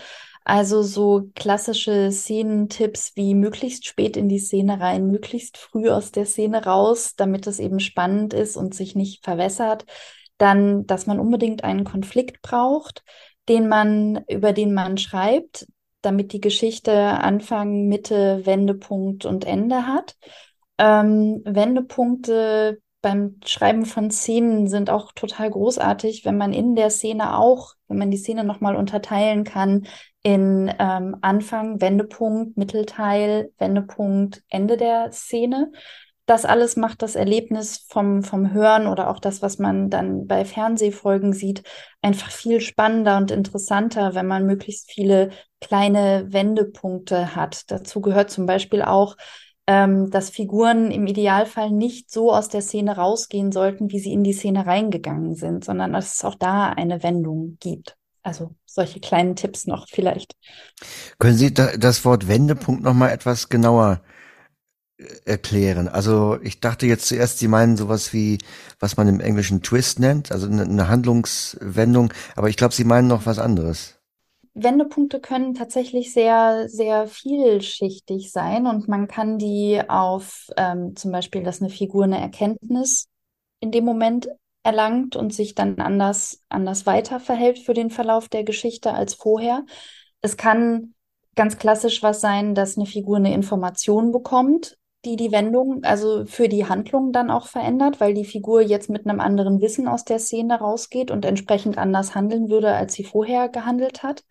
Also 0.43 0.81
so 0.81 1.29
klassische 1.35 2.11
Szenentipps 2.11 3.11
wie 3.13 3.35
möglichst 3.35 3.85
spät 3.85 4.17
in 4.17 4.29
die 4.29 4.39
Szene 4.39 4.79
rein, 4.79 5.11
möglichst 5.11 5.57
früh 5.57 5.87
aus 5.91 6.11
der 6.11 6.25
Szene 6.25 6.63
raus, 6.63 7.13
damit 7.15 7.45
es 7.45 7.59
eben 7.59 7.79
spannend 7.79 8.33
ist 8.33 8.57
und 8.57 8.73
sich 8.73 8.95
nicht 8.95 9.23
verwässert. 9.23 9.85
Dann, 10.39 10.87
dass 10.87 11.05
man 11.05 11.19
unbedingt 11.19 11.63
einen 11.63 11.83
Konflikt 11.83 12.41
braucht, 12.41 13.03
den 13.47 13.67
man, 13.67 14.23
über 14.27 14.53
den 14.53 14.73
man 14.73 14.97
schreibt, 14.97 15.67
damit 16.01 16.33
die 16.33 16.41
Geschichte 16.41 16.93
Anfang, 16.93 17.87
Mitte, 17.87 18.43
Wendepunkt 18.43 19.25
und 19.25 19.45
Ende 19.45 19.85
hat. 19.85 20.15
Ähm, 20.79 21.43
Wendepunkte 21.45 22.81
beim 23.01 23.39
Schreiben 23.45 23.85
von 23.85 24.11
Szenen 24.11 24.67
sind 24.67 24.89
auch 24.89 25.11
total 25.13 25.49
großartig, 25.51 26.25
wenn 26.25 26.37
man 26.37 26.53
in 26.53 26.75
der 26.75 26.89
Szene 26.89 27.37
auch, 27.37 27.73
wenn 27.87 27.97
man 27.97 28.11
die 28.11 28.17
Szene 28.17 28.43
nochmal 28.43 28.75
unterteilen 28.75 29.43
kann 29.43 29.87
in 30.23 30.73
ähm, 30.79 31.15
Anfang, 31.21 31.79
Wendepunkt, 31.79 32.57
Mittelteil, 32.57 33.51
Wendepunkt, 33.57 34.43
Ende 34.49 34.77
der 34.77 35.11
Szene. 35.11 35.71
Das 36.25 36.43
alles 36.43 36.75
macht 36.75 37.01
das 37.01 37.15
Erlebnis 37.15 37.85
vom, 37.87 38.21
vom 38.23 38.51
Hören 38.51 38.87
oder 38.87 39.09
auch 39.09 39.19
das, 39.19 39.41
was 39.41 39.59
man 39.59 39.89
dann 39.89 40.27
bei 40.27 40.43
Fernsehfolgen 40.43 41.31
sieht, 41.31 41.63
einfach 42.01 42.31
viel 42.31 42.59
spannender 42.59 43.15
und 43.15 43.31
interessanter, 43.31 44.13
wenn 44.13 44.27
man 44.27 44.45
möglichst 44.45 44.91
viele 44.91 45.29
kleine 45.61 46.25
Wendepunkte 46.27 47.33
hat. 47.33 47.71
Dazu 47.71 48.01
gehört 48.01 48.29
zum 48.29 48.45
Beispiel 48.45 48.81
auch, 48.81 49.15
ähm, 49.67 50.09
dass 50.09 50.29
Figuren 50.29 50.91
im 50.91 51.05
Idealfall 51.07 51.71
nicht 51.71 52.09
so 52.09 52.33
aus 52.33 52.47
der 52.47 52.61
Szene 52.61 52.95
rausgehen 52.95 53.51
sollten, 53.51 53.91
wie 53.91 53.99
sie 53.99 54.13
in 54.13 54.23
die 54.23 54.33
Szene 54.33 54.65
reingegangen 54.65 55.35
sind, 55.35 55.65
sondern 55.65 55.91
dass 55.93 56.15
es 56.15 56.23
auch 56.23 56.35
da 56.35 56.69
eine 56.69 57.03
Wendung 57.03 57.57
gibt. 57.59 57.97
Also 58.23 58.55
solche 58.65 58.99
kleinen 58.99 59.35
Tipps 59.35 59.67
noch 59.67 59.87
vielleicht. 59.89 60.35
Können 61.19 61.37
Sie 61.37 61.53
da, 61.53 61.75
das 61.77 62.05
Wort 62.05 62.27
Wendepunkt 62.27 62.81
noch 62.81 62.93
mal 62.93 63.09
etwas 63.09 63.49
genauer 63.49 64.01
äh, 64.97 65.05
erklären? 65.25 65.89
Also 65.89 66.37
ich 66.41 66.59
dachte 66.61 66.85
jetzt 66.85 67.07
zuerst, 67.07 67.39
Sie 67.39 67.47
meinen 67.47 67.75
sowas 67.75 68.13
wie, 68.13 68.37
was 68.79 68.95
man 68.95 69.07
im 69.07 69.19
Englischen 69.19 69.61
Twist 69.63 69.99
nennt, 69.99 70.31
also 70.31 70.47
eine, 70.47 70.63
eine 70.63 70.87
Handlungswendung, 70.87 72.13
aber 72.35 72.49
ich 72.49 72.57
glaube, 72.57 72.73
Sie 72.73 72.85
meinen 72.85 73.07
noch 73.07 73.25
was 73.25 73.39
anderes. 73.39 73.96
Wendepunkte 74.63 75.19
können 75.19 75.53
tatsächlich 75.53 76.11
sehr, 76.11 76.67
sehr 76.67 77.07
vielschichtig 77.07 78.31
sein 78.31 78.65
und 78.65 78.87
man 78.87 79.07
kann 79.07 79.37
die 79.37 79.81
auf 79.87 80.47
ähm, 80.57 80.95
zum 80.95 81.11
Beispiel, 81.11 81.43
dass 81.43 81.61
eine 81.61 81.69
Figur 81.69 82.05
eine 82.05 82.19
Erkenntnis 82.19 83.07
in 83.59 83.71
dem 83.71 83.85
Moment 83.85 84.27
erlangt 84.63 85.15
und 85.15 85.33
sich 85.33 85.55
dann 85.55 85.79
anders, 85.79 86.43
anders 86.49 86.85
weiter 86.85 87.19
verhält 87.19 87.59
für 87.59 87.73
den 87.73 87.89
Verlauf 87.89 88.29
der 88.29 88.43
Geschichte 88.43 88.93
als 88.93 89.13
vorher. 89.13 89.63
Es 90.21 90.37
kann 90.37 90.95
ganz 91.35 91.57
klassisch 91.57 92.01
was 92.01 92.19
sein, 92.19 92.55
dass 92.55 92.77
eine 92.77 92.87
Figur 92.87 93.17
eine 93.17 93.33
Information 93.33 94.11
bekommt 94.11 94.77
die 95.05 95.15
die 95.15 95.31
Wendung, 95.31 95.83
also 95.83 96.25
für 96.25 96.49
die 96.49 96.65
Handlung 96.65 97.11
dann 97.11 97.29
auch 97.31 97.47
verändert, 97.47 97.99
weil 97.99 98.13
die 98.13 98.25
Figur 98.25 98.61
jetzt 98.61 98.89
mit 98.89 99.07
einem 99.07 99.19
anderen 99.19 99.61
Wissen 99.61 99.87
aus 99.87 100.03
der 100.03 100.19
Szene 100.19 100.59
rausgeht 100.59 101.11
und 101.11 101.25
entsprechend 101.25 101.77
anders 101.77 102.15
handeln 102.15 102.49
würde, 102.49 102.73
als 102.73 102.93
sie 102.93 103.03
vorher 103.03 103.49
gehandelt 103.49 104.03
hat. 104.03 104.23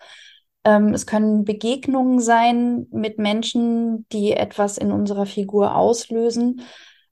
Ähm, 0.65 0.93
es 0.93 1.07
können 1.07 1.45
Begegnungen 1.45 2.21
sein 2.21 2.89
mit 2.91 3.19
Menschen, 3.19 4.07
die 4.13 4.33
etwas 4.33 4.79
in 4.79 4.91
unserer 4.93 5.27
Figur 5.27 5.77
auslösen. 5.77 6.63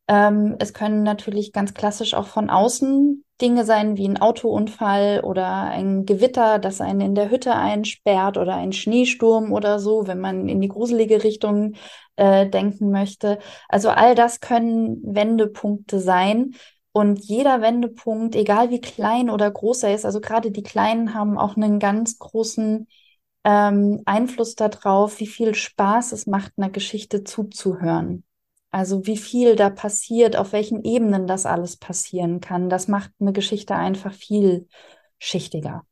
Ähm, 0.09 0.57
es 0.59 0.75
können 0.75 1.03
natürlich 1.03 1.53
ganz 1.53 1.73
klassisch 1.73 2.15
auch 2.15 2.27
von 2.27 2.51
außen 2.51 3.25
Dinge 3.41 3.65
sein 3.65 3.97
wie 3.97 4.09
ein 4.09 4.21
Autounfall 4.21 5.21
oder 5.25 5.65
ein 5.65 6.05
Gewitter, 6.05 6.59
das 6.59 6.81
einen 6.81 7.01
in 7.01 7.15
der 7.15 7.31
Hütte 7.31 7.55
einsperrt 7.55 8.37
oder 8.39 8.55
ein 8.57 8.73
Schneesturm 8.73 9.53
oder 9.53 9.79
so, 9.79 10.07
wenn 10.07 10.21
man 10.21 10.49
in 10.49 10.61
die 10.61 10.69
gruselige 10.69 11.25
Richtung 11.25 11.75
äh, 12.17 12.49
denken 12.49 12.91
möchte. 12.91 13.39
Also 13.69 13.91
all 13.91 14.15
das 14.15 14.41
können 14.41 15.01
Wendepunkte 15.03 16.01
sein. 16.01 16.55
Und 16.93 17.25
jeder 17.25 17.61
Wendepunkt, 17.61 18.37
egal 18.37 18.71
wie 18.71 18.81
klein 18.81 19.29
oder 19.29 19.51
groß 19.51 19.83
er 19.83 19.95
ist, 19.95 20.05
also 20.05 20.21
gerade 20.21 20.53
die 20.53 20.63
Kleinen 20.63 21.15
haben 21.15 21.39
auch 21.39 21.57
einen 21.57 21.81
ganz 21.81 22.19
großen 22.19 22.87
ähm, 23.45 24.03
Einfluss 24.05 24.55
darauf, 24.55 25.19
wie 25.19 25.27
viel 25.27 25.55
Spaß 25.55 26.13
es 26.13 26.27
macht, 26.27 26.53
einer 26.57 26.71
Geschichte 26.71 27.25
zuzuhören. 27.25 28.25
Also 28.71 29.07
wie 29.07 29.17
viel 29.17 29.55
da 29.57 29.71
passiert, 29.71 30.37
auf 30.37 30.53
welchen 30.53 30.83
Ebenen 30.83 31.27
das 31.27 31.47
alles 31.47 31.77
passieren 31.77 32.41
kann, 32.41 32.69
das 32.69 32.89
macht 32.89 33.11
eine 33.21 33.33
Geschichte 33.33 33.77
einfach 33.77 34.13
viel 34.13 34.67
schichtiger. 35.19 35.85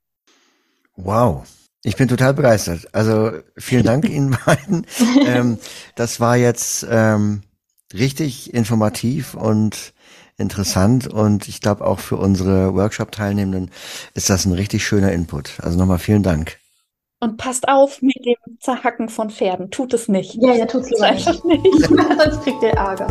Wow. 0.96 1.44
Ich 1.84 1.96
bin 1.96 2.08
total 2.08 2.34
begeistert. 2.34 2.88
Also 2.92 3.32
vielen 3.56 3.84
Dank 3.84 4.08
Ihnen 4.08 4.36
beiden. 4.46 4.86
Ähm, 5.26 5.58
das 5.96 6.20
war 6.20 6.36
jetzt 6.36 6.86
ähm, 6.88 7.42
richtig 7.92 8.54
informativ 8.54 9.34
und 9.34 9.92
interessant 10.38 11.06
und 11.06 11.46
ich 11.48 11.60
glaube 11.60 11.84
auch 11.84 12.00
für 12.00 12.16
unsere 12.16 12.74
Workshop-Teilnehmenden 12.74 13.70
ist 14.14 14.30
das 14.30 14.44
ein 14.44 14.52
richtig 14.52 14.86
schöner 14.86 15.12
Input. 15.12 15.58
Also 15.60 15.78
nochmal 15.78 15.98
vielen 15.98 16.22
Dank. 16.22 16.58
Und 17.20 17.36
passt 17.36 17.68
auf 17.68 18.02
mit 18.02 18.24
dem 18.24 18.58
Zerhacken 18.58 19.08
von 19.08 19.30
Pferden. 19.30 19.70
Tut 19.70 19.94
es 19.94 20.08
nicht. 20.08 20.34
Ja, 20.40 20.54
ja, 20.54 20.66
tut 20.66 20.82
es 20.82 20.90
nicht. 20.90 21.44
nicht. 21.44 21.86
Sonst 21.86 22.42
kriegt 22.42 22.62
ihr 22.62 22.70
Ärger. 22.70 23.06